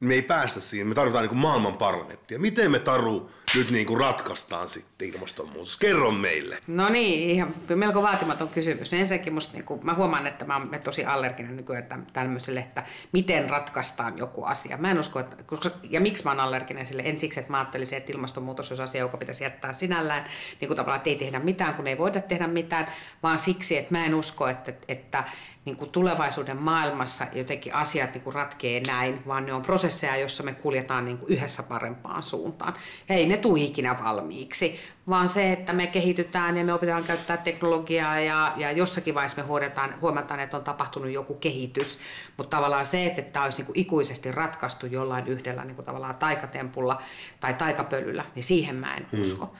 [0.00, 2.38] me ei päästä siihen, me tarvitaan niin maailman parlamenttia.
[2.38, 5.76] Miten me Taru nyt niin kuin ratkaistaan sitten ilmastonmuutos?
[5.76, 6.58] Kerro meille.
[6.66, 8.92] No niin, ihan melko vaatimaton kysymys.
[8.92, 12.84] No ensinnäkin musta, niin kuin, mä huomaan, että mä oon tosi allerginen nykyään tämmöiselle, että
[13.12, 14.76] miten ratkaistaan joku asia.
[14.76, 17.02] Mä en usko, että, koska, ja miksi mä oon allerginen sille?
[17.04, 20.24] En siksi, että mä ajattelisin, että ilmastonmuutos olisi asia, joka pitäisi jättää sinällään,
[20.60, 22.86] niin kuin tavallaan, että ei tehdä mitään, kun ei voida tehdä mitään,
[23.22, 25.24] vaan siksi, että mä en usko, että, että
[25.64, 30.42] niin kuin tulevaisuuden maailmassa jotenkin asiat niin kuin ratkee näin, vaan ne on prosesseja, jossa
[30.42, 32.74] me kuljetaan niin kuin yhdessä parempaan suuntaan.
[33.08, 37.36] Ja ei ne tule ikinä valmiiksi, vaan se, että me kehitytään ja me opitaan käyttää
[37.36, 41.98] teknologiaa ja, ja jossakin vaiheessa me huomataan, huomataan, että on tapahtunut joku kehitys,
[42.36, 46.16] mutta tavallaan se, että tämä olisi niin kuin ikuisesti ratkaistu jollain yhdellä niin kuin tavallaan
[46.16, 47.02] taikatempulla
[47.40, 49.20] tai taikapölyllä, niin siihen mä en hmm.
[49.20, 49.54] usko.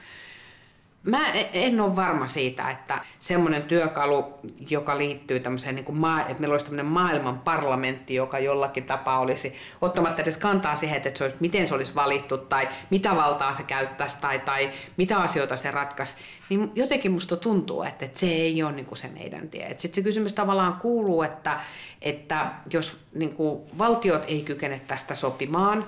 [1.03, 4.25] Mä e- en ole varma siitä, että semmoinen työkalu,
[4.71, 5.99] joka liittyy tämmöiseen, niin kuin
[6.29, 11.19] että meillä olisi tämmöinen maailman parlamentti, joka jollakin tapaa olisi, ottamatta edes kantaa siihen, että
[11.19, 15.57] se olisi, miten se olisi valittu tai mitä valtaa se käyttäisi tai, tai mitä asioita
[15.57, 16.17] se ratkaisi,
[16.49, 19.69] niin jotenkin musta tuntuu, että, että se ei ole niin kuin se meidän tie.
[19.69, 21.61] Sitten se kysymys tavallaan kuuluu, että,
[22.03, 25.87] että jos niin kuin valtiot ei kykene tästä sopimaan,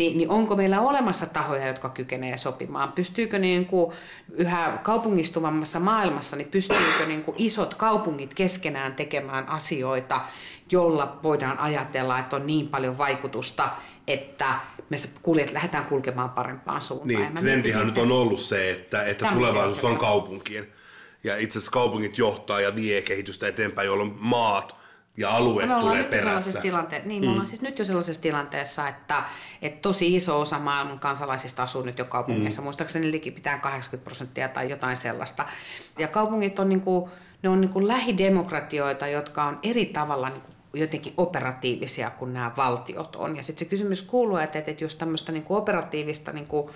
[0.00, 2.92] niin, niin onko meillä olemassa tahoja, jotka kykenee sopimaan?
[2.92, 3.92] Pystyykö niin kuin
[4.32, 10.20] yhä kaupungistuvammassa maailmassa, niin pystyykö niin kuin isot kaupungit keskenään tekemään asioita,
[10.70, 13.68] jolla voidaan ajatella, että on niin paljon vaikutusta,
[14.06, 14.54] että
[14.90, 17.34] me kuljet, lähdetään kulkemaan parempaan suuntaan.
[17.34, 20.66] Niin, trendihan nyt on ollut se, että, että tulevaisuus on kaupunkien.
[21.24, 24.79] Ja itse asiassa kaupungit johtaa ja vie kehitystä eteenpäin, jolloin maat
[25.20, 26.60] ja alue me tulee nyt perässä.
[26.60, 27.26] Tilante- niin, mm.
[27.26, 29.22] me ollaan siis nyt jo sellaisessa tilanteessa, että,
[29.62, 32.60] että tosi iso osa maailman kansalaisista asuu nyt jo kaupungeissa.
[32.60, 32.64] Mm.
[32.64, 35.44] Muistaakseni liki pitää 80 prosenttia tai jotain sellaista.
[35.98, 37.10] Ja kaupungit on, niin kuin,
[37.42, 42.52] ne on niin kuin lähidemokratioita, jotka on eri tavalla niin kuin jotenkin operatiivisia kuin nämä
[42.56, 43.36] valtiot on.
[43.36, 46.70] Ja sitten se kysymys kuuluu, että, että jos tämmöistä niin kuin operatiivista niin kuin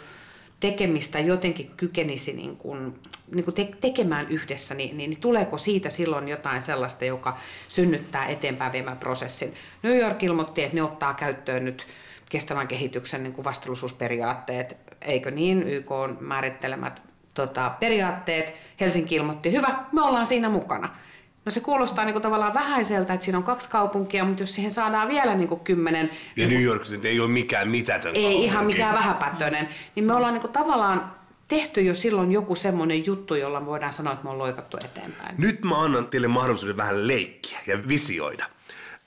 [0.60, 3.00] tekemistä jotenkin kykenisi niin kuin,
[3.34, 7.36] niin kuin te- tekemään yhdessä, niin, niin, niin tuleeko siitä silloin jotain sellaista, joka
[7.68, 9.54] synnyttää eteenpäin viemään prosessin?
[9.82, 11.86] New York ilmoitti, että ne ottaa käyttöön nyt
[12.30, 17.02] kestävän kehityksen niin kuin vastuullisuusperiaatteet, eikö niin, YK on määrittelemät
[17.34, 18.54] tota, periaatteet.
[18.80, 20.96] Helsinki ilmoitti, hyvä, me ollaan siinä mukana.
[21.44, 24.72] No se kuulostaa niin kuin tavallaan vähäiseltä, että siinä on kaksi kaupunkia, mutta jos siihen
[24.72, 26.10] saadaan vielä niin kuin kymmenen...
[26.36, 28.44] Ja New York nyt ei ole mikään mitätön Ei kaupunki.
[28.44, 29.68] ihan mikään vähäpätöinen.
[29.94, 31.14] Niin me ollaan niin kuin tavallaan
[31.48, 35.34] tehty jo silloin joku semmoinen juttu, jolla voidaan sanoa, että me on loikattu eteenpäin.
[35.38, 38.46] Nyt mä annan teille mahdollisuuden vähän leikkiä ja visioida.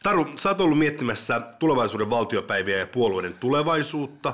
[0.04, 4.34] Taru, sä oot ollut miettimässä tulevaisuuden valtiopäiviä ja puolueiden tulevaisuutta.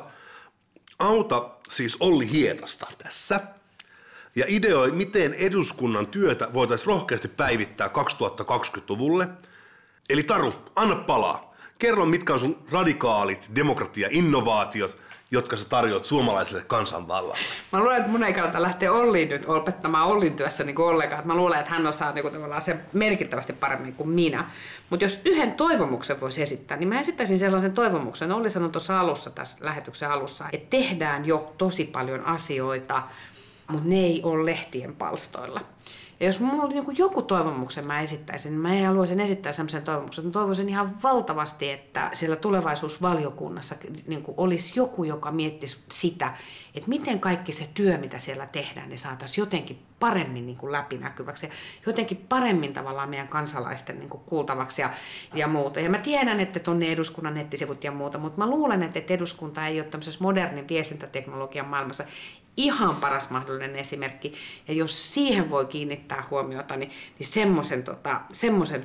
[0.99, 3.39] Auta siis Olli Hietasta tässä
[4.35, 9.27] ja ideoi, miten eduskunnan työtä voitaisiin rohkeasti päivittää 2020-luvulle.
[10.09, 11.53] Eli Taru, anna palaa.
[11.79, 14.97] Kerro, mitkä on sun radikaalit demokratia-innovaatiot,
[15.31, 17.37] jotka sä tarjoat suomalaiselle kansanvallalle.
[17.71, 21.27] Mä luulen, että mun ei kannata lähteä Olliin nyt opettamaan Ollin työssä niin ollenkaan.
[21.27, 24.49] Mä luulen, että hän osaa niin kuin, tavallaan se merkittävästi paremmin kuin minä.
[24.89, 28.31] Mutta jos yhden toivomuksen voisi esittää, niin mä esittäisin sellaisen toivomuksen.
[28.31, 33.03] Olli sanoi tuossa alussa, tässä lähetyksen alussa, että tehdään jo tosi paljon asioita,
[33.73, 35.61] mutta ne ei ole lehtien palstoilla.
[36.19, 40.25] Ja jos mulla oli niin joku toivomuksen mä esittäisin, niin mä haluaisin esittää sellaisen toivomuksen,
[40.25, 43.75] mä toivoisin ihan valtavasti, että siellä tulevaisuusvaliokunnassa
[44.07, 46.33] niin olisi joku, joka miettisi sitä,
[46.75, 51.45] että miten kaikki se työ, mitä siellä tehdään, ne saataisiin jotenkin paremmin niin kuin läpinäkyväksi
[51.45, 51.51] ja
[51.85, 54.89] jotenkin paremmin tavallaan meidän kansalaisten niin kuin kuultavaksi ja,
[55.33, 55.79] ja muuta.
[55.79, 59.79] Ja mä tiedän, että tuonne eduskunnan nettisivut ja muuta, mutta mä luulen, että eduskunta ei
[59.79, 62.03] ole tämmöisessä modernin viestintäteknologian maailmassa
[62.57, 64.33] ihan paras mahdollinen esimerkki.
[64.67, 68.21] Ja jos siihen voi kiinnittää huomiota, niin, niin semmoisen tota,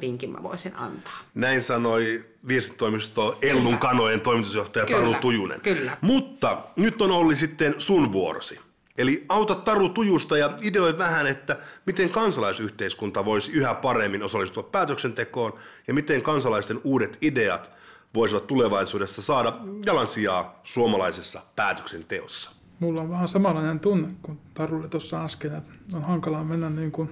[0.00, 1.18] vinkin mä voisin antaa.
[1.34, 5.00] Näin sanoi viestintätoimisto Ellun Kanojen toimitusjohtaja Kyllä.
[5.00, 5.60] Taru Tujunen.
[5.60, 5.96] Kyllä.
[6.00, 8.60] Mutta nyt on Olli sitten sun vuorosi.
[8.98, 11.56] Eli auta Taru Tujusta ja ideoi vähän, että
[11.86, 15.58] miten kansalaisyhteiskunta voisi yhä paremmin osallistua päätöksentekoon
[15.88, 17.72] ja miten kansalaisten uudet ideat
[18.14, 19.52] voisivat tulevaisuudessa saada
[19.86, 22.57] jalansijaa suomalaisessa päätöksenteossa.
[22.80, 27.10] Mulla on vähän samanlainen tunne kuin Tarulle tuossa äsken, että on hankalaa mennä niin kuin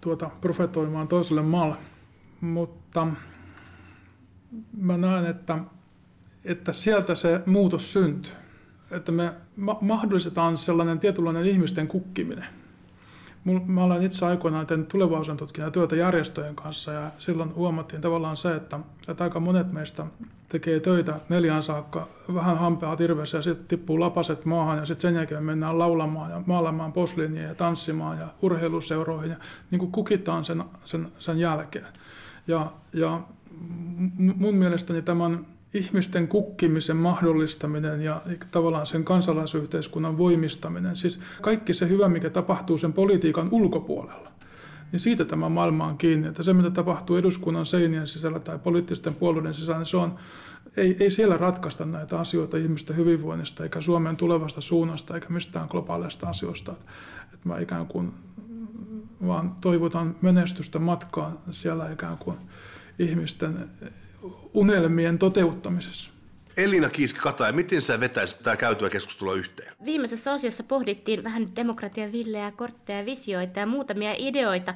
[0.00, 1.76] tuota profetoimaan toiselle maalle.
[2.40, 3.06] Mutta
[4.76, 5.58] mä näen, että,
[6.44, 8.32] että sieltä se muutos syntyy.
[8.90, 12.61] Että me ma- mahdollistetaan sellainen tietynlainen ihmisten kukkiminen.
[13.66, 18.54] Mä olen itse aikoinaan tehnyt tulevaisuuden tutkijan työtä järjestöjen kanssa ja silloin huomattiin tavallaan se,
[18.54, 20.06] että, että aika monet meistä
[20.48, 25.14] tekee töitä neljään saakka, vähän hampea tirveessä ja sitten tippuu lapaset maahan ja sitten sen
[25.14, 29.36] jälkeen mennään laulamaan ja maalamaan posliinia ja tanssimaan ja urheiluseuroihin ja
[29.70, 31.86] niin kuin kukitaan sen, sen, sen jälkeen.
[32.46, 33.20] Ja, ja
[34.18, 42.08] mun mielestäni tämän ihmisten kukkimisen mahdollistaminen ja tavallaan sen kansalaisyhteiskunnan voimistaminen, siis kaikki se hyvä,
[42.08, 44.32] mikä tapahtuu sen politiikan ulkopuolella,
[44.92, 46.28] niin siitä tämä maailma on kiinni.
[46.28, 50.14] Että se, mitä tapahtuu eduskunnan seinien sisällä tai poliittisten puolueiden sisällä, niin se on,
[50.76, 56.28] ei, ei siellä ratkaista näitä asioita ihmisten hyvinvoinnista, eikä Suomen tulevasta suunnasta, eikä mistään globaaleista
[56.28, 56.72] asioista.
[57.34, 58.12] Että mä ikään kuin
[59.26, 62.36] vaan toivotan menestystä matkaan siellä ikään kuin
[62.98, 63.70] ihmisten
[64.54, 66.12] unelmien toteuttamisessa.
[66.56, 69.72] Elina Kiiski-Kataja, miten sä vetäisit tämä käytyä keskustelua yhteen?
[69.84, 74.74] Viimeisessä osiossa pohdittiin vähän demokratian villejä, kortteja, visioita ja muutamia ideoita,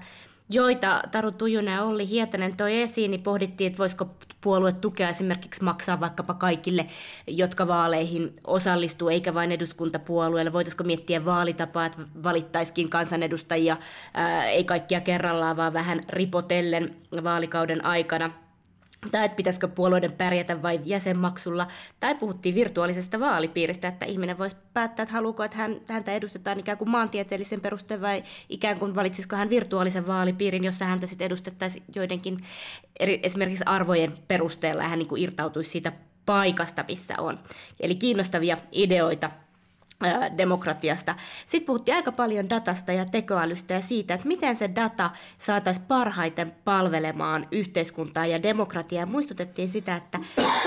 [0.50, 5.64] joita Taru Tujunen ja Olli Hietanen toi esiin, niin pohdittiin, että voisiko puolue tukea esimerkiksi
[5.64, 6.86] maksaa vaikkapa kaikille,
[7.26, 10.52] jotka vaaleihin osallistuu, eikä vain eduskuntapuolueelle.
[10.52, 13.76] Voitaisiko miettiä vaalitapaa, että valittaisikin kansanedustajia,
[14.14, 16.94] ää, ei kaikkia kerrallaan, vaan vähän ripotellen
[17.24, 18.30] vaalikauden aikana–
[19.12, 21.66] tai että pitäisikö puolueiden pärjätä vain jäsenmaksulla,
[22.00, 26.78] tai puhuttiin virtuaalisesta vaalipiiristä, että ihminen voisi päättää, että haluuko, että hän, häntä edustetaan ikään
[26.78, 32.44] kuin maantieteellisen perusteen, vai ikään kuin valitsisiko hän virtuaalisen vaalipiirin, jossa häntä sitten edustettaisiin joidenkin
[33.00, 35.92] eri, esimerkiksi arvojen perusteella, ja hän niin kuin irtautuisi siitä
[36.26, 37.38] paikasta, missä on.
[37.80, 39.30] Eli kiinnostavia ideoita
[40.38, 41.14] demokratiasta.
[41.46, 46.52] Sitten puhuttiin aika paljon datasta ja tekoälystä ja siitä, että miten se data saataisiin parhaiten
[46.64, 49.06] palvelemaan yhteiskuntaa ja demokratiaa.
[49.06, 50.18] Muistutettiin sitä, että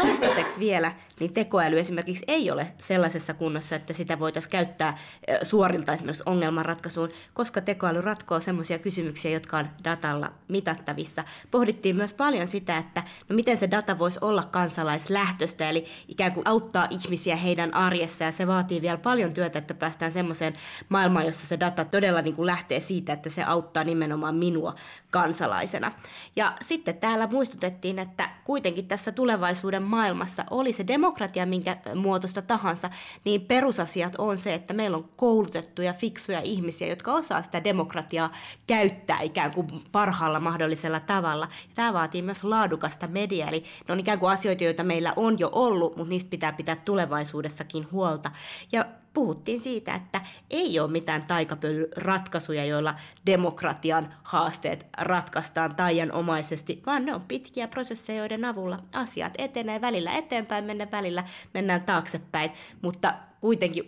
[0.01, 4.97] toistaiseksi vielä niin tekoäly esimerkiksi ei ole sellaisessa kunnossa, että sitä voitaisiin käyttää
[5.43, 11.23] suorilta esimerkiksi ongelmanratkaisuun, koska tekoäly ratkoo sellaisia kysymyksiä, jotka on datalla mitattavissa.
[11.51, 16.47] Pohdittiin myös paljon sitä, että no miten se data voisi olla kansalaislähtöistä, eli ikään kuin
[16.47, 20.53] auttaa ihmisiä heidän arjessa, ja se vaatii vielä paljon paljon työtä, että päästään semmoiseen
[20.89, 24.75] maailmaan, jossa se data todella niin kuin lähtee siitä, että se auttaa nimenomaan minua
[25.11, 25.91] kansalaisena.
[26.35, 32.89] Ja sitten täällä muistutettiin, että kuitenkin tässä tulevaisuuden maailmassa oli se demokratia minkä muotoista tahansa,
[33.25, 38.31] niin perusasiat on se, että meillä on koulutettuja, fiksuja ihmisiä, jotka osaa sitä demokratiaa
[38.67, 41.47] käyttää ikään kuin parhaalla mahdollisella tavalla.
[41.67, 45.39] Ja tämä vaatii myös laadukasta mediaa, eli ne on ikään kuin asioita, joita meillä on
[45.39, 48.31] jo ollut, mutta niistä pitää pitää tulevaisuudessakin huolta.
[48.71, 52.95] Ja puhuttiin siitä, että ei ole mitään taikapölyratkaisuja, joilla
[53.25, 60.65] demokratian haasteet ratkaistaan taianomaisesti, vaan ne on pitkiä prosesseja, joiden avulla asiat etenee välillä eteenpäin,
[60.65, 62.51] mennä välillä mennään taaksepäin,
[62.81, 63.85] mutta kuitenkin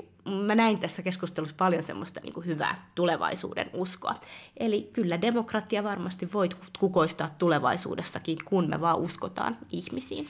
[0.47, 4.15] mä näin tässä keskustelussa paljon semmoista niin kuin hyvää tulevaisuuden uskoa.
[4.57, 6.49] Eli kyllä demokratia varmasti voi
[6.80, 10.28] kukoistaa tulevaisuudessakin, kun me vaan uskotaan ihmisiin.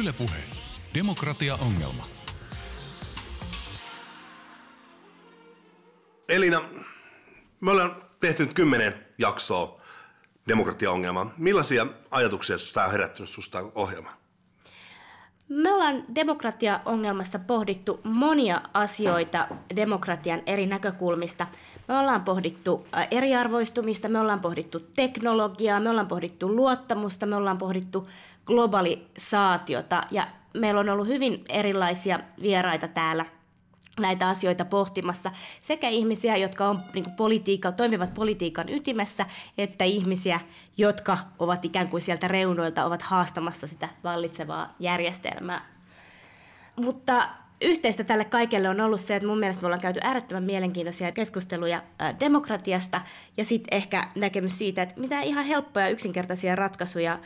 [0.00, 0.44] Ylepuhe.
[0.94, 2.06] Demokratia-ongelma.
[6.28, 6.60] Elina,
[7.60, 9.80] me ollaan tehty nyt kymmenen jaksoa
[10.48, 11.30] demokratiaongelmaa.
[11.36, 14.10] Millaisia ajatuksia tämä on herättänyt sinusta ohjelma?
[15.48, 21.46] Me ollaan demokratia-ongelmassa pohdittu monia asioita demokratian eri näkökulmista.
[21.88, 28.08] Me ollaan pohdittu eriarvoistumista, me ollaan pohdittu teknologiaa, me ollaan pohdittu luottamusta, me ollaan pohdittu
[28.46, 33.24] globalisaatiota ja meillä on ollut hyvin erilaisia vieraita täällä
[34.00, 35.30] näitä asioita pohtimassa.
[35.62, 39.26] Sekä ihmisiä, jotka on, niin politiikka, toimivat politiikan ytimessä,
[39.58, 40.40] että ihmisiä,
[40.76, 45.66] jotka ovat ikään kuin sieltä reunoilta, ovat haastamassa sitä vallitsevaa järjestelmää.
[46.76, 47.28] Mutta
[47.60, 51.82] yhteistä tälle kaikelle on ollut se, että mun mielestä me ollaan käyty äärettömän mielenkiintoisia keskusteluja
[52.20, 53.00] demokratiasta
[53.36, 57.18] ja sitten ehkä näkemys siitä, että mitä ihan helppoja yksinkertaisia ratkaisuja,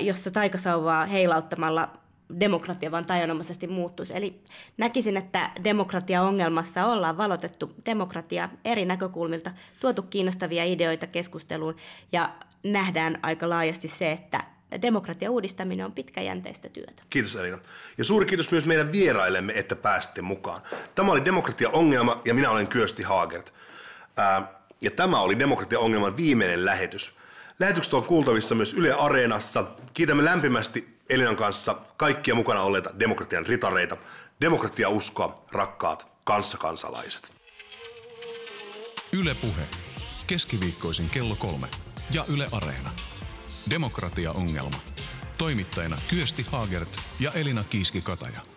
[0.00, 2.03] jossa taikasauvaa heilauttamalla
[2.40, 4.16] demokratia vaan tajanomaisesti muuttuisi.
[4.16, 4.40] Eli
[4.76, 9.50] näkisin, että demokratia-ongelmassa ollaan valotettu demokratia eri näkökulmilta,
[9.80, 11.76] tuotu kiinnostavia ideoita keskusteluun
[12.12, 14.44] ja nähdään aika laajasti se, että
[14.82, 17.02] demokratian uudistaminen on pitkäjänteistä työtä.
[17.10, 17.58] Kiitos Elina.
[17.98, 20.60] Ja suuri kiitos myös meidän vierailemme, että pääsitte mukaan.
[20.94, 23.52] Tämä oli Demokratia-ongelma ja minä olen Kyösti Haagert.
[24.16, 27.16] Ää, ja tämä oli Demokratia-ongelman viimeinen lähetys.
[27.58, 29.64] Lähetykset on kuultavissa myös Yle Areenassa.
[29.94, 33.96] Kiitämme lämpimästi Elinan kanssa kaikkia mukana olleita demokratian ritareita,
[34.40, 37.34] demokratia uskoa, rakkaat kanssakansalaiset.
[39.12, 39.62] Yle Puhe.
[40.26, 41.68] Keskiviikkoisin kello kolme.
[42.10, 42.90] Ja Yle Areena.
[43.70, 44.76] Demokratia-ongelma.
[45.38, 48.53] Toimittajina Kyösti Haagert ja Elina Kiiski-Kataja.